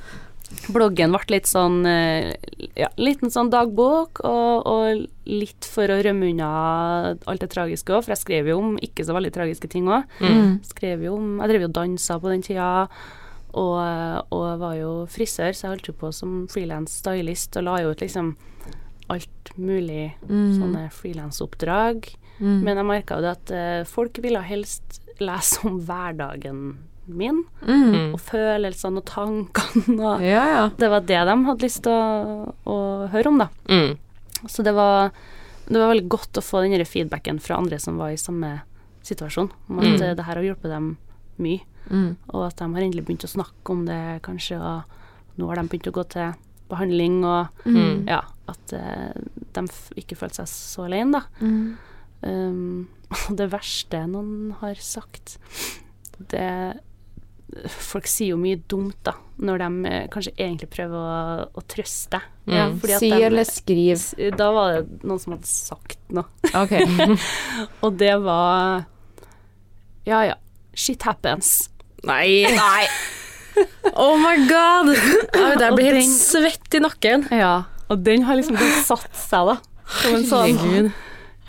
bloggen 0.73 1.13
ble 1.15 1.21
litt 1.37 1.49
sånn 1.51 1.81
eh, 1.89 2.35
Ja, 2.79 2.89
liten 3.01 3.31
sånn 3.33 3.51
dagbok, 3.53 4.21
og, 4.25 4.67
og 4.67 5.07
litt 5.27 5.67
for 5.69 5.91
å 5.91 5.99
rømme 6.05 6.31
unna 6.31 6.51
alt 7.27 7.41
det 7.43 7.51
tragiske 7.55 7.93
òg, 7.95 8.05
for 8.05 8.15
jeg 8.15 8.23
skrev 8.23 8.49
jo 8.53 8.59
om 8.61 8.77
ikke 8.83 9.05
så 9.07 9.17
veldig 9.17 9.33
tragiske 9.35 9.69
ting 9.73 9.89
òg. 9.91 10.07
Mm. 10.23 10.61
Skrev 10.67 11.03
jo 11.09 11.17
om 11.19 11.35
Jeg 11.43 11.53
drev 11.53 11.67
jo 11.67 11.71
og 11.73 11.77
dansa 11.81 12.19
på 12.23 12.31
den 12.33 12.43
tida. 12.47 12.71
Og, 13.53 13.77
og 14.33 14.47
var 14.63 14.77
jo 14.79 14.93
frisør, 15.13 15.53
så 15.53 15.67
jeg 15.67 15.73
holdt 15.75 15.89
jo 15.91 15.95
på 16.01 16.09
som 16.17 16.47
frilans 16.49 16.95
stylist 17.03 17.59
og 17.61 17.67
la 17.67 17.75
jo 17.83 17.91
ut 17.93 18.01
liksom 18.01 18.31
alt 19.13 19.51
mulig 19.61 20.15
Mm. 20.25 20.55
sånne 20.57 20.87
frilansoppdrag. 20.95 22.07
Mm. 22.39 22.63
Men 22.65 22.77
jeg 22.81 22.87
merka 22.89 23.19
jo 23.19 23.27
det 23.27 23.33
at 23.37 23.51
eh, 23.53 23.83
folk 23.85 24.17
ville 24.25 24.41
helst 24.41 25.01
lese 25.21 25.61
om 25.69 25.83
hverdagen 25.85 26.63
min, 27.07 27.45
Mm. 27.67 28.13
og 28.15 28.21
følelsene 28.21 28.99
og 28.99 29.05
tankene 29.05 30.01
og 30.01 30.21
Ja, 30.23 30.45
ja. 30.47 30.69
Det 30.79 30.89
var 30.91 31.01
det 31.01 31.19
de 31.27 31.37
hadde 31.45 31.63
lyst 31.67 31.83
til 31.83 31.93
å, 31.93 32.55
å 32.67 33.09
høre 33.11 33.27
om, 33.29 33.39
da. 33.39 33.49
Mm. 33.69 33.97
Så 34.49 34.63
det 34.65 34.75
var, 34.75 35.11
det 35.69 35.79
var 35.79 35.93
veldig 35.95 36.09
godt 36.09 36.39
å 36.39 36.43
få 36.45 36.63
den 36.63 36.85
feedbacken 36.85 37.41
fra 37.41 37.57
andre 37.59 37.79
som 37.79 37.97
var 37.99 38.11
i 38.11 38.17
samme 38.21 38.63
situasjon, 39.03 39.51
om 39.69 39.79
at 39.79 39.85
Mm. 39.85 40.03
eh, 40.03 40.15
det 40.15 40.25
her 40.25 40.35
har 40.37 40.43
hjulpet 40.45 40.71
dem 40.71 40.97
mye. 41.39 41.61
Mm. 41.91 42.17
Og 42.31 42.47
at 42.47 42.57
de 42.57 42.65
har 42.73 42.83
endelig 42.83 43.05
begynt 43.05 43.25
å 43.27 43.35
snakke 43.35 43.71
om 43.71 43.85
det, 43.87 44.23
kanskje, 44.23 44.61
og 44.61 44.83
nå 45.39 45.47
har 45.49 45.57
de 45.57 45.69
begynt 45.69 45.89
å 45.91 45.93
gå 45.93 46.09
til 46.09 46.35
behandling, 46.71 47.25
og 47.25 47.49
Mm. 47.67 48.07
ja, 48.09 48.21
at 48.49 48.73
eh, 48.73 49.13
de 49.53 49.61
ikke 49.97 50.17
følte 50.17 50.47
seg 50.47 50.47
så 50.49 50.85
alene, 50.87 51.13
da. 51.13 51.23
Mm. 51.41 51.77
Um, 52.25 52.89
og 53.29 53.37
det 53.37 53.51
verste 53.51 54.07
noen 54.09 54.53
har 54.61 54.75
sagt, 54.77 55.39
det 56.31 56.79
Folk 57.69 58.07
sier 58.09 58.33
jo 58.33 58.39
mye 58.41 58.57
dumt, 58.71 58.97
da, 59.05 59.13
når 59.45 59.59
de 59.61 59.89
eh, 59.91 60.05
kanskje 60.13 60.33
egentlig 60.39 60.71
prøver 60.73 60.97
å, 60.97 61.49
å 61.53 61.65
trøste. 61.69 62.21
Mm. 62.49 62.79
si 62.99 63.11
de- 63.13 63.23
eller 63.29 63.45
skriv. 63.47 64.07
Da 64.39 64.49
var 64.55 64.73
det 64.79 65.03
noen 65.07 65.21
som 65.23 65.35
hadde 65.37 65.47
sagt 65.51 65.99
noe, 66.11 66.25
Ok. 66.59 66.73
og 67.85 67.99
det 68.01 68.15
var 68.25 68.87
Ja 70.09 70.23
ja, 70.33 70.39
shit 70.75 71.05
happens. 71.07 71.69
Nei. 72.09 72.43
Nei. 72.57 72.87
Oh 73.95 74.17
my 74.17 74.35
god! 74.49 74.95
Jeg, 74.97 75.59
der 75.61 75.75
blir 75.77 75.93
helt 75.93 76.09
svett 76.09 76.75
i 76.75 76.81
nakken. 76.83 77.29
Ja, 77.31 77.65
og 77.93 78.01
den 78.03 78.25
har 78.27 78.39
liksom 78.41 78.57
satt 78.89 79.13
seg, 79.15 79.53
da. 79.53 79.59
Som 80.01 80.15
en 80.17 80.25
sånn. 80.27 80.93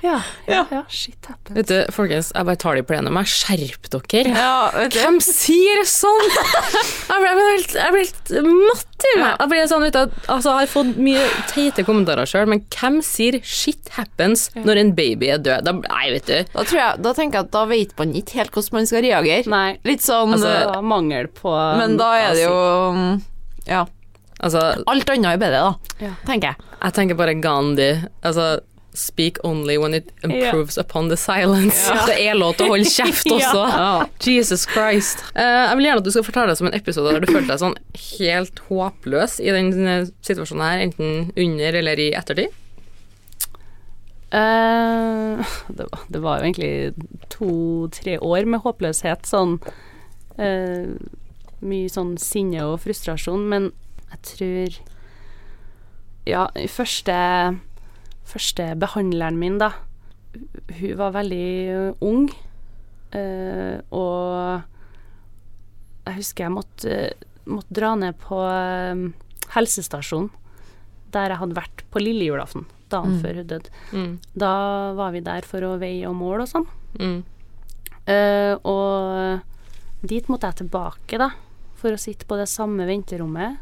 Ja, 0.03 0.17
ja, 0.49 0.65
ja, 0.67 0.81
shit 0.91 1.29
happens. 1.29 1.55
Vet 1.55 1.69
du, 1.69 1.77
folkens, 1.95 2.33
jeg 2.35 2.47
bare 2.49 2.59
tar 2.59 2.75
det 2.75 2.83
i 2.83 2.87
plenum. 2.89 3.15
Jeg 3.21 3.31
Skjerp 3.33 3.87
dere. 3.93 4.33
Ja, 4.35 4.55
vet 4.75 4.91
du. 4.91 4.97
Hvem 4.99 5.19
sier 5.23 5.83
sånn? 5.87 6.33
Jeg 6.33 7.21
ble, 7.21 7.31
ble 7.37 7.45
helt, 7.47 7.75
jeg 7.77 7.93
ble 7.93 8.01
helt 8.03 8.33
matt 8.49 9.05
i 9.07 9.13
meg. 9.21 9.37
Jeg, 9.39 9.49
ble 9.53 9.61
sånn, 9.71 9.85
du, 9.95 9.99
altså, 10.27 10.49
jeg 10.49 10.59
har 10.65 10.71
fått 10.73 10.99
mye 11.07 11.23
teite 11.51 11.85
kommentarer 11.87 12.27
sjøl, 12.29 12.49
men 12.51 12.63
hvem 12.73 12.99
sier 13.05 13.39
'shit 13.39 13.93
happens' 13.95 14.49
når 14.57 14.81
en 14.81 14.93
baby 14.97 15.31
er 15.37 15.39
død? 15.43 15.67
Da, 15.69 15.75
nei, 15.79 16.05
vet 16.17 16.27
du. 16.27 16.37
Da, 16.51 16.65
tror 16.67 16.81
jeg, 16.81 17.01
da 17.07 17.15
tenker 17.15 17.39
jeg 17.39 17.47
at 17.47 17.53
da 17.55 17.63
vet 17.71 17.95
man 17.99 18.13
ikke 18.19 18.41
helt 18.41 18.55
hvordan 18.57 18.79
man 18.79 18.91
skal 18.91 19.05
reagere. 19.07 19.53
Nei, 19.53 19.67
Litt 19.87 20.03
sånn 20.03 20.35
altså, 20.35 20.51
eh, 20.51 20.83
mangel 20.83 21.31
på 21.31 21.53
Men 21.79 21.95
da 21.99 22.11
er 22.19 22.35
det 22.35 22.43
jo 22.43 22.59
mm, 22.97 23.13
Ja. 23.71 23.85
Altså, 24.43 24.59
Alt 24.91 25.09
annet 25.13 25.37
er 25.37 25.39
bedre, 25.39 25.63
da. 25.63 25.95
Ja. 26.03 26.13
Tenker 26.27 26.51
jeg. 26.51 26.69
jeg 26.81 26.95
tenker 26.97 27.19
bare 27.19 27.35
Gandhi. 27.39 27.91
Altså, 28.25 28.47
speak 28.93 29.37
only 29.43 29.77
when 29.77 29.93
it 29.93 30.11
improves 30.23 30.77
upon 30.77 31.09
the 31.09 31.17
silence. 31.17 31.89
Det 32.07 32.17
er 32.21 32.37
lov 32.37 32.55
til 32.57 32.69
å 32.69 32.75
holde 32.75 32.89
kjeft 32.89 33.29
også. 33.35 33.63
Ja. 33.73 33.93
Jesus 34.21 34.65
Christ. 34.69 35.23
Uh, 35.33 35.41
jeg 35.41 35.79
vil 35.79 35.87
gjerne 35.89 36.03
at 36.03 36.07
du 36.07 36.11
skal 36.13 36.27
fortelle 36.27 36.53
deg 36.53 36.59
som 36.61 36.69
en 36.69 36.77
episode 36.77 37.13
der 37.13 37.25
du 37.25 37.31
følte 37.31 37.49
deg 37.51 37.61
sånn 37.63 37.77
helt 38.03 38.61
håpløs 38.69 39.39
i 39.41 39.49
den 39.55 39.71
eh, 39.89 40.11
situasjonen 40.25 40.65
her, 40.65 40.83
enten 40.87 41.31
under 41.33 41.79
eller 41.81 42.01
i 42.01 42.11
ettertid. 42.17 42.53
Uh, 44.33 45.41
det, 45.69 45.85
var, 45.89 46.05
det 46.09 46.21
var 46.23 46.39
jo 46.39 46.47
egentlig 46.47 47.27
to-tre 47.33 48.17
år 48.17 48.47
med 48.49 48.63
håpløshet, 48.63 49.27
sånn 49.29 49.59
uh, 50.39 50.95
Mye 51.63 51.87
sånn 51.87 52.17
sinne 52.19 52.65
og 52.67 52.81
frustrasjon, 52.83 53.45
men 53.47 53.69
jeg 54.09 54.23
tror 54.29 54.79
Ja, 56.27 56.47
i 56.59 56.65
første 56.67 57.13
Første 58.33 58.71
behandleren 58.81 59.37
min, 59.39 59.59
da 59.61 59.71
Hun 60.79 60.97
var 60.97 61.13
veldig 61.19 61.95
ung, 62.01 62.29
Uh, 63.13 63.77
og 63.93 64.63
jeg 66.07 66.15
husker 66.17 66.47
jeg 66.47 66.53
måtte, 66.55 66.95
måtte 67.45 67.75
dra 67.77 67.91
ned 67.95 68.15
på 68.17 68.39
eh, 68.49 69.03
helsestasjonen 69.53 70.31
der 71.13 71.29
jeg 71.29 71.37
hadde 71.43 71.57
vært 71.59 71.83
på 71.93 72.01
lille 72.01 72.25
julaften, 72.25 72.65
dagen 72.89 73.13
Mm. 73.13 73.21
før 73.21 73.35
hun 73.37 73.47
døde. 73.51 73.69
Mm. 73.93 74.15
Da 74.33 74.49
var 74.97 75.11
vi 75.13 75.21
der 75.21 75.45
for 75.45 75.61
å 75.61 75.75
veie 75.77 76.09
og 76.09 76.15
måle 76.17 76.41
og 76.41 76.49
sånn. 76.49 76.65
Mm. 76.97 77.19
Uh, 78.09 78.55
og 78.65 80.09
dit 80.09 80.25
måtte 80.33 80.49
jeg 80.49 80.63
tilbake, 80.63 81.21
da, 81.21 81.29
for 81.77 81.93
å 81.93 82.01
sitte 82.01 82.25
på 82.25 82.35
det 82.41 82.49
samme 82.49 82.87
venterommet. 82.89 83.61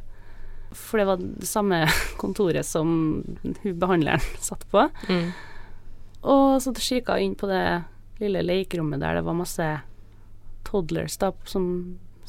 For 0.72 1.02
det 1.02 1.08
var 1.10 1.18
det 1.22 1.48
samme 1.50 1.82
kontoret 2.22 2.66
som 2.68 2.92
hun 3.44 3.80
behandleren 3.82 4.24
satt 4.50 4.64
på. 4.72 4.86
Mm. 5.10 5.32
Og 6.32 6.60
så 6.62 6.74
kikka 6.78 7.18
jeg 7.18 7.32
inn 7.32 7.36
på 7.40 7.50
det 7.50 7.64
lille 8.22 8.44
lekerommet 8.46 9.02
der 9.02 9.18
det 9.18 9.24
var 9.26 9.34
masse 9.40 9.66
toddlers 10.68 11.16
da, 11.18 11.32
som 11.50 11.66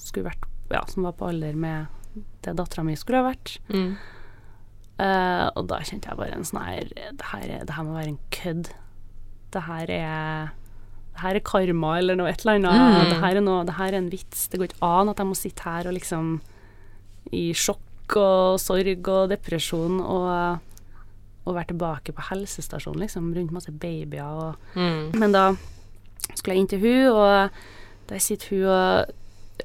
skulle 0.01 0.31
vært 0.31 0.49
Ja, 0.73 0.81
som 0.89 1.05
var 1.05 1.13
på 1.19 1.27
alder 1.29 1.53
med 1.61 1.87
det 2.45 2.55
dattera 2.57 2.81
mi 2.87 2.95
skulle 2.97 3.21
ha 3.21 3.27
vært. 3.29 3.59
Mm. 3.69 3.91
Uh, 5.03 5.49
og 5.59 5.67
da 5.71 5.79
kjente 5.85 6.09
jeg 6.11 6.19
bare 6.19 6.37
en 6.37 6.45
sånn 6.47 6.63
her 6.65 6.89
det 6.95 7.27
her, 7.33 7.45
er- 7.59 7.65
det 7.69 7.75
her 7.77 7.85
må 7.89 7.95
være 7.97 8.13
en 8.15 8.19
kødd. 8.33 8.71
Det 9.53 9.63
her 9.69 9.91
er 9.93 10.51
Det 11.13 11.21
her 11.21 11.37
er 11.37 11.45
karma 11.45 11.91
eller 12.01 12.17
noe 12.17 12.31
et 12.33 12.41
eller 12.45 12.57
annet. 12.57 12.73
Mm. 12.73 13.11
Det 13.13 13.21
her 13.21 13.37
er 13.37 13.45
noe 13.45 13.65
Det 13.69 13.77
her 13.77 13.93
er 13.93 13.99
en 14.01 14.09
vits. 14.13 14.47
Det 14.49 14.61
går 14.61 14.71
ikke 14.71 14.89
an 14.89 15.13
at 15.13 15.19
jeg 15.21 15.29
må 15.29 15.37
sitte 15.37 15.67
her 15.69 15.89
og 15.91 15.97
liksom 15.99 16.31
i 17.37 17.43
sjokk 17.53 17.83
og 18.21 18.61
sorg 18.61 19.09
og 19.09 19.31
depresjon 19.33 20.01
og 20.03 20.59
og 21.43 21.57
være 21.57 21.73
tilbake 21.73 22.13
på 22.15 22.23
helsestasjonen, 22.29 23.01
liksom, 23.03 23.33
rundt 23.35 23.51
masse 23.51 23.73
babyer 23.75 24.23
og 24.23 24.55
Mm. 24.79 25.11
Men 25.19 25.33
da 25.35 25.57
skulle 26.37 26.55
jeg 26.55 26.61
inn 26.61 26.69
til 26.71 26.79
hun, 26.79 27.09
og 27.19 27.51
der 28.09 28.19
sitter 28.23 28.47
hun 28.51 28.65
og 28.71 29.07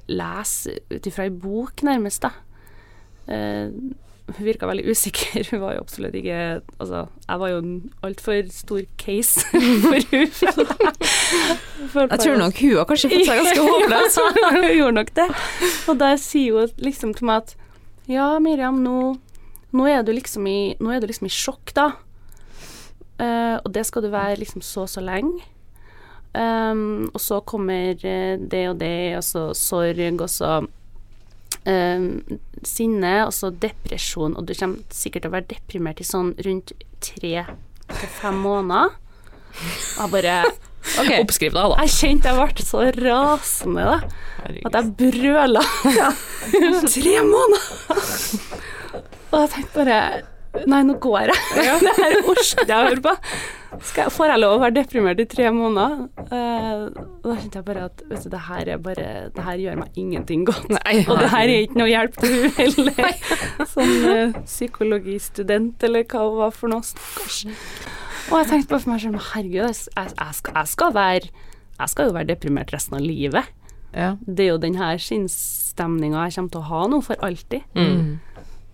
leser 0.09 0.79
ut 0.89 1.05
ifra 1.05 1.23
ei 1.27 1.29
bok, 1.29 1.83
nærmest, 1.85 2.23
da. 2.25 2.31
Eh, 3.29 3.69
hun 4.27 4.45
virka 4.45 4.65
veldig 4.67 4.89
usikker. 4.89 5.47
Hun 5.51 5.61
var 5.61 5.75
jo 5.75 5.79
absolutt 5.85 6.15
ikke 6.15 6.61
Altså, 6.79 7.05
jeg 7.29 7.39
var 7.39 7.47
jo 7.49 7.57
en 7.57 7.91
altfor 8.03 8.41
stor 8.51 8.81
case 8.97 9.39
for 9.83 10.01
hun. 10.11 10.27
Jeg 12.09 12.19
tror 12.19 12.37
nok 12.41 12.59
hun 12.61 12.75
har 12.77 12.85
kanskje 12.89 13.09
fått 13.13 13.29
seg 13.29 13.39
ganske 13.43 13.69
håpløs. 13.69 14.17
hun 14.17 14.67
gjorde 14.81 14.97
nok 14.97 15.13
det. 15.15 15.29
Og 15.87 15.99
der 15.99 16.15
sier 16.17 16.57
hun 16.59 16.69
liksom 16.77 17.13
til 17.13 17.25
meg 17.29 17.43
at 17.45 17.55
Ja, 18.07 18.37
Miriam, 18.39 18.79
nå, 18.83 19.17
nå, 19.75 19.87
er, 19.91 19.99
du 20.07 20.13
liksom 20.15 20.47
i, 20.47 20.75
nå 20.79 20.93
er 20.93 21.03
du 21.03 21.09
liksom 21.09 21.27
i 21.27 21.33
sjokk, 21.33 21.73
da. 21.75 21.91
Uh, 23.17 23.57
og 23.65 23.71
det 23.75 23.83
skal 23.89 24.05
du 24.05 24.11
være 24.13 24.37
liksom 24.39 24.63
så 24.63 24.85
og 24.85 24.91
så 24.93 25.03
lenge. 25.03 25.43
Um, 26.37 27.09
og 27.13 27.21
så 27.23 27.39
kommer 27.41 27.97
eh, 28.05 28.37
det 28.37 28.63
og 28.69 28.77
det, 28.79 29.17
og 29.17 29.23
så 29.25 29.43
sorg, 29.57 30.21
og 30.21 30.29
så 30.29 30.51
um, 31.65 32.07
sinne, 32.63 33.13
og 33.25 33.33
så 33.33 33.49
depresjon. 33.49 34.37
Og 34.37 34.47
du 34.47 34.53
kommer 34.53 34.83
sikkert 34.93 35.25
til 35.25 35.31
å 35.31 35.35
være 35.35 35.49
deprimert 35.55 36.03
i 36.03 36.07
sånn 36.07 36.31
rundt 36.45 36.75
tre 37.03 37.43
til 37.87 38.13
fem 38.21 38.39
måneder. 38.43 38.95
Og 40.03 40.13
bare 40.13 40.41
Ok. 41.01 41.11
Oppskrifta, 41.21 41.65
da. 41.73 41.81
Jeg 41.83 41.93
kjente 41.97 42.31
jeg 42.31 42.39
ble 42.39 42.65
så 42.67 42.85
rasende, 43.01 43.83
da. 43.91 43.99
At 44.69 44.79
jeg 44.79 44.95
brøla. 45.01 45.63
Tre 46.87 47.19
måneder! 47.27 47.69
Og 49.27 49.39
jeg 49.43 49.49
tenkte 49.57 49.73
bare 49.81 50.01
Nei, 50.65 50.79
nå 50.87 50.95
går 51.03 51.27
jeg. 51.27 51.35
Det 51.85 51.91
her 51.99 52.15
orker 52.23 52.63
jeg 52.63 52.73
å 52.73 52.85
høre 52.87 53.01
på. 53.03 53.11
Skal 53.83 54.07
jeg, 54.07 54.13
får 54.15 54.31
jeg 54.31 54.39
lov 54.41 54.55
å 54.55 54.61
være 54.63 54.73
deprimert 54.79 55.19
i 55.21 55.25
tre 55.29 55.51
måneder? 55.53 56.07
Uh, 56.31 56.87
da 57.21 57.35
kjente 57.35 57.59
jeg 57.59 57.67
bare 57.67 57.83
at 57.91 58.01
vet 58.09 58.23
du, 58.25 58.29
det 58.33 58.39
her 58.47 58.71
er 58.73 58.79
bare 58.81 59.07
Det 59.35 59.43
her 59.45 59.61
gjør 59.61 59.77
meg 59.83 59.99
ingenting 60.01 60.47
godt. 60.47 60.71
Nei, 60.73 60.95
Og 61.03 61.19
det 61.21 61.29
her 61.35 61.51
er 61.51 61.67
ikke 61.67 61.81
noe 61.83 61.91
hjelp 61.91 62.17
til 62.17 62.33
hun 62.33 62.55
heller. 62.63 63.21
Som 63.69 63.93
uh, 64.07 64.41
psykologistudent, 64.47 65.85
eller 65.85 66.07
hva 66.09 66.25
hun 66.25 66.41
var 66.41 66.57
for 66.57 66.73
noe. 66.73 66.87
Stakkars. 66.87 67.43
Og 68.27 68.41
jeg 68.41 68.49
tenkte 68.49 68.73
bare 68.73 68.83
for 68.83 68.91
meg 68.91 69.03
selv, 69.03 69.19
herregud, 69.31 69.69
jeg, 69.69 69.75
jeg, 69.95 70.33
skal, 70.39 70.57
jeg, 70.59 70.71
skal 70.73 70.95
være, 70.97 71.29
jeg 71.79 71.93
skal 71.93 72.09
jo 72.09 72.15
være 72.17 72.29
deprimert 72.33 72.73
resten 72.75 72.97
av 72.99 73.05
livet. 73.05 73.53
Ja. 73.95 74.15
Det 74.25 74.45
er 74.45 74.51
jo 74.51 74.61
den 74.61 74.75
her 74.79 74.99
sinnsstemninga 75.01 76.27
jeg 76.27 76.35
kommer 76.35 76.53
til 76.53 76.63
å 76.63 76.69
ha 76.71 76.81
nå 76.91 76.99
for 77.05 77.23
alltid. 77.23 77.63
Mm. 77.77 78.17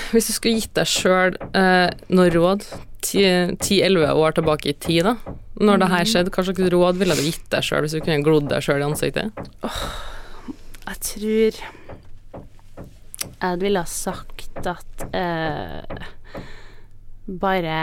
Hvis 0.10 0.28
du 0.30 0.34
skulle 0.36 0.58
gitt 0.58 0.74
deg 0.76 0.90
sjøl 0.90 1.38
eh, 1.56 1.90
noe 2.14 2.34
råd 2.34 2.66
ti-elleve 3.04 4.10
år 4.16 4.36
tilbake 4.38 4.72
i 4.72 4.76
tid, 4.80 5.06
da, 5.06 5.36
når 5.62 5.82
det 5.84 5.90
her 5.92 6.10
skjedde, 6.10 6.34
hva 6.34 6.46
slags 6.48 6.74
råd 6.74 7.00
ville 7.02 7.18
du 7.20 7.24
gitt 7.28 7.48
deg 7.54 7.66
sjøl 7.66 7.86
hvis 7.86 7.96
du 7.98 8.02
kunne 8.02 8.26
glodd 8.26 8.50
deg 8.52 8.64
sjøl 8.64 8.82
i 8.82 8.88
ansiktet? 8.88 9.44
Jeg 10.84 11.00
tror 11.08 11.62
Jeg 13.44 13.60
ville 13.62 13.82
ha 13.84 13.90
sagt 13.90 14.68
at 14.68 15.06
eh, 15.16 16.08
bare 17.28 17.78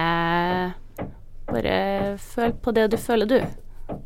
Bare 1.51 2.17
føl 2.23 2.53
på 2.63 2.73
det 2.77 2.89
du 2.93 2.97
føler, 3.01 3.27
du. 3.27 3.41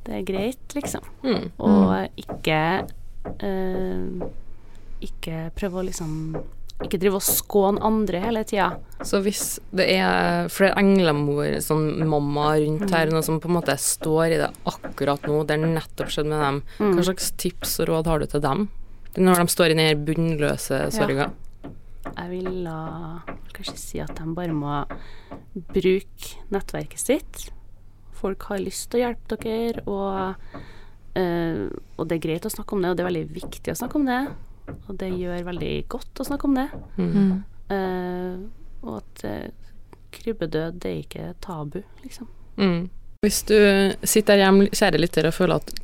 Det 0.04 0.14
er 0.18 0.24
greit, 0.24 0.74
liksom. 0.74 1.04
Mm. 1.24 1.50
Og 1.60 2.20
ikke 2.20 2.60
eh, 3.44 4.28
Ikke 5.04 5.50
prøve 5.56 5.80
å 5.82 5.84
liksom 5.84 6.14
Ikke 6.84 6.98
drive 7.00 7.18
og 7.20 7.24
skåne 7.24 7.82
andre 7.84 8.18
hele 8.24 8.42
tida. 8.48 8.70
Så 9.06 9.20
hvis 9.24 9.58
det 9.76 9.86
er 9.94 10.48
flere 10.52 10.74
englemor, 10.80 11.52
sånn 11.62 12.00
mamma 12.10 12.48
rundt 12.58 12.90
her, 12.90 13.12
noe 13.12 13.22
som 13.24 13.38
på 13.40 13.48
en 13.48 13.54
måte 13.60 13.76
står 13.78 14.34
i 14.34 14.40
det 14.40 14.48
akkurat 14.68 15.22
nå, 15.30 15.44
det 15.46 15.54
er 15.54 15.62
nettopp 15.76 16.10
skjedd 16.10 16.26
med 16.32 16.42
dem, 16.42 16.58
Mm. 16.80 16.96
hva 16.96 17.04
slags 17.06 17.30
tips 17.40 17.76
og 17.84 17.88
råd 17.92 18.06
har 18.10 18.18
du 18.18 18.26
til 18.26 18.42
dem? 18.42 18.66
Når 19.16 19.38
de 19.44 19.46
står 19.54 19.70
i 19.70 19.78
den 19.78 20.04
bunnløse 20.04 20.80
sorga? 20.92 21.30
Jeg 22.16 22.28
vil 22.32 22.66
kanskje 23.54 23.76
si 23.80 24.00
at 24.02 24.14
de 24.18 24.26
bare 24.36 24.54
må 24.54 24.82
bruke 25.54 26.38
nettverket 26.54 27.00
sitt. 27.00 27.44
Folk 28.18 28.48
har 28.50 28.62
lyst 28.62 28.90
til 28.90 29.00
å 29.00 29.04
hjelpe 29.04 29.38
dere, 29.42 29.84
og, 29.90 30.58
eh, 31.18 31.66
og 31.98 32.08
det 32.08 32.18
er 32.18 32.24
greit 32.26 32.48
å 32.48 32.52
snakke 32.52 32.76
om 32.76 32.84
det, 32.84 32.92
og 32.92 32.98
det 32.98 33.04
er 33.04 33.10
veldig 33.10 33.26
viktig 33.34 33.74
å 33.74 33.78
snakke 33.78 34.00
om 34.00 34.08
det. 34.08 34.20
Og 34.88 34.96
det 35.00 35.10
gjør 35.12 35.48
veldig 35.50 35.74
godt 35.92 36.20
å 36.22 36.28
snakke 36.28 36.48
om 36.48 36.56
det. 36.56 36.68
Mm. 36.96 37.32
Eh, 37.74 38.36
og 38.84 38.98
at 39.00 39.24
eh, 39.28 39.48
krybbedød, 40.14 40.80
det 40.80 40.90
er 40.90 41.00
ikke 41.02 41.32
tabu, 41.44 41.82
liksom. 42.04 42.28
Mm. 42.56 42.90
Hvis 43.24 43.42
du 43.48 43.56
sitter 44.04 44.36
der 44.36 44.44
hjemme, 44.44 44.68
kjære 44.68 45.00
lytter, 45.00 45.28
og 45.28 45.36
føler 45.36 45.62
at 45.62 45.74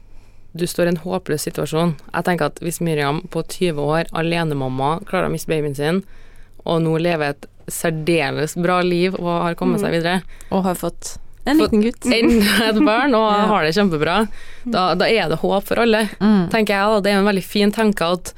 du 0.53 0.67
står 0.67 0.89
i 0.89 0.91
en 0.91 0.99
håpløs 1.05 1.45
situasjon 1.47 1.93
Jeg 2.11 2.27
tenker 2.27 2.51
at 2.51 2.59
hvis 2.65 2.81
Miriam 2.83 3.21
på 3.31 3.43
20 3.47 3.79
år, 3.81 4.11
alenemamma, 4.17 4.99
klarer 5.07 5.31
å 5.31 5.33
miste 5.33 5.51
babyen 5.51 5.77
sin, 5.79 6.03
og 6.67 6.83
nå 6.83 6.99
lever 7.01 7.31
et 7.35 7.47
særdeles 7.71 8.55
bra 8.61 8.81
liv 8.83 9.15
og 9.15 9.29
har 9.45 9.55
kommet 9.55 9.81
seg 9.81 9.93
videre, 9.93 10.23
Og 10.51 10.65
har 10.65 10.75
fått 10.75 11.19
en 11.47 11.59
liten 11.59 11.83
gutt. 11.83 12.05
enda 12.05 12.69
et 12.69 12.81
barn 12.91 13.15
og 13.15 13.31
Ja. 13.33 13.47
har 13.47 13.63
det 13.65 13.75
kjempebra, 13.75 14.29
da, 14.67 14.95
da 14.95 15.05
er 15.07 15.29
det 15.29 15.39
håp 15.41 15.65
for 15.65 15.79
alle, 15.79 16.09
Mm. 16.21 16.49
tenker 16.51 16.75
jeg. 16.75 16.87
da. 16.87 17.01
Det 17.01 17.13
er 17.13 17.19
en 17.19 17.25
veldig 17.27 17.45
fin 17.45 17.71
tanke 17.73 18.03
at 18.13 18.33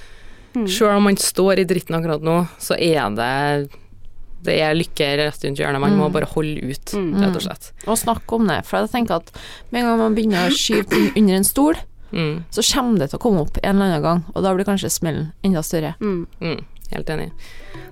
Mm. 0.55 0.69
selv 0.69 0.97
om 0.99 1.03
man 1.05 1.17
står 1.17 1.59
i 1.61 1.65
dritten 1.65 1.97
akkurat 1.97 2.21
nå, 2.23 2.47
så 2.61 2.75
er 2.79 3.09
det 3.17 3.71
det 4.45 4.59
er 4.61 4.75
lykke 4.75 5.07
rett 5.19 5.45
rundt 5.45 5.57
hjørnet. 5.57 5.81
Man 5.81 5.97
må 5.97 6.09
Mm. 6.11 6.13
bare 6.13 6.27
holde 6.27 6.59
ut, 6.63 6.85
Mm. 6.93 7.15
rett 7.23 7.37
og 7.37 7.43
slett. 7.43 7.71
Og 7.87 7.97
snakke 7.97 8.33
om 8.35 8.47
det. 8.49 8.67
For 8.67 8.79
jeg 8.81 8.91
tenker 8.91 9.15
at 9.17 9.31
med 9.71 9.83
en 9.83 9.87
gang 9.89 9.99
man 9.99 10.15
begynner 10.17 10.49
å 10.49 10.51
skyve 10.51 10.89
ting 10.91 11.13
under 11.17 11.35
en 11.35 11.45
stol, 11.45 11.75
Mm. 12.13 12.45
så 12.51 12.61
kommer 12.75 12.99
det 12.99 13.11
til 13.11 13.19
å 13.19 13.23
komme 13.23 13.41
opp 13.41 13.57
en 13.63 13.77
eller 13.77 13.87
annen 13.87 14.03
gang, 14.03 14.25
og 14.35 14.43
da 14.43 14.53
blir 14.53 14.65
kanskje 14.67 14.91
smellen 14.91 15.33
enda 15.45 15.61
større. 15.63 15.95
Mm. 16.01 16.27
Helt 16.93 17.09
enig. 17.13 17.31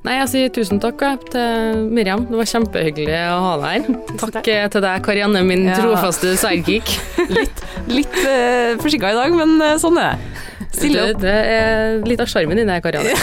Nei, 0.05 0.15
jeg 0.17 0.29
sier 0.33 0.53
tusen 0.57 0.79
takk 0.81 1.03
til 1.33 1.81
Miriam. 1.93 2.23
Det 2.29 2.37
var 2.39 2.49
kjempehyggelig 2.49 3.17
å 3.33 3.39
ha 3.45 3.51
deg 3.61 3.89
her. 3.89 3.99
Takk, 4.21 4.31
takk. 4.39 4.49
eh, 4.49 4.69
til 4.73 4.85
deg, 4.85 5.03
Karianne, 5.05 5.43
min 5.45 5.67
Ja. 5.69 5.77
trofaste 5.77 6.33
sidekick. 6.41 6.95
Litt 7.97 8.17
uh, 8.25 8.77
forsinka 8.81 9.13
i 9.13 9.19
dag, 9.19 9.37
men 9.37 9.57
eh, 9.65 9.77
sånn 9.81 9.99
er 10.01 10.17
det. 10.17 10.47
Stille 10.71 11.03
opp. 11.11 11.19
det 11.25 11.33
er 11.51 11.97
litt 12.07 12.21
av 12.23 12.29
sjarmen 12.31 12.57
din, 12.61 12.69
det, 12.71 12.77
Karianne. 12.85 13.11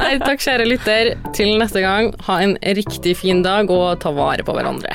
Nei, 0.00 0.12
takk, 0.22 0.40
kjære 0.42 0.66
lytter. 0.68 1.12
Til 1.36 1.54
neste 1.60 1.82
gang, 1.84 2.10
ha 2.26 2.38
en 2.42 2.56
riktig 2.78 3.14
fin 3.20 3.42
dag, 3.46 3.70
og 3.70 4.00
ta 4.02 4.10
vare 4.16 4.42
på 4.46 4.54
hverandre. 4.56 4.94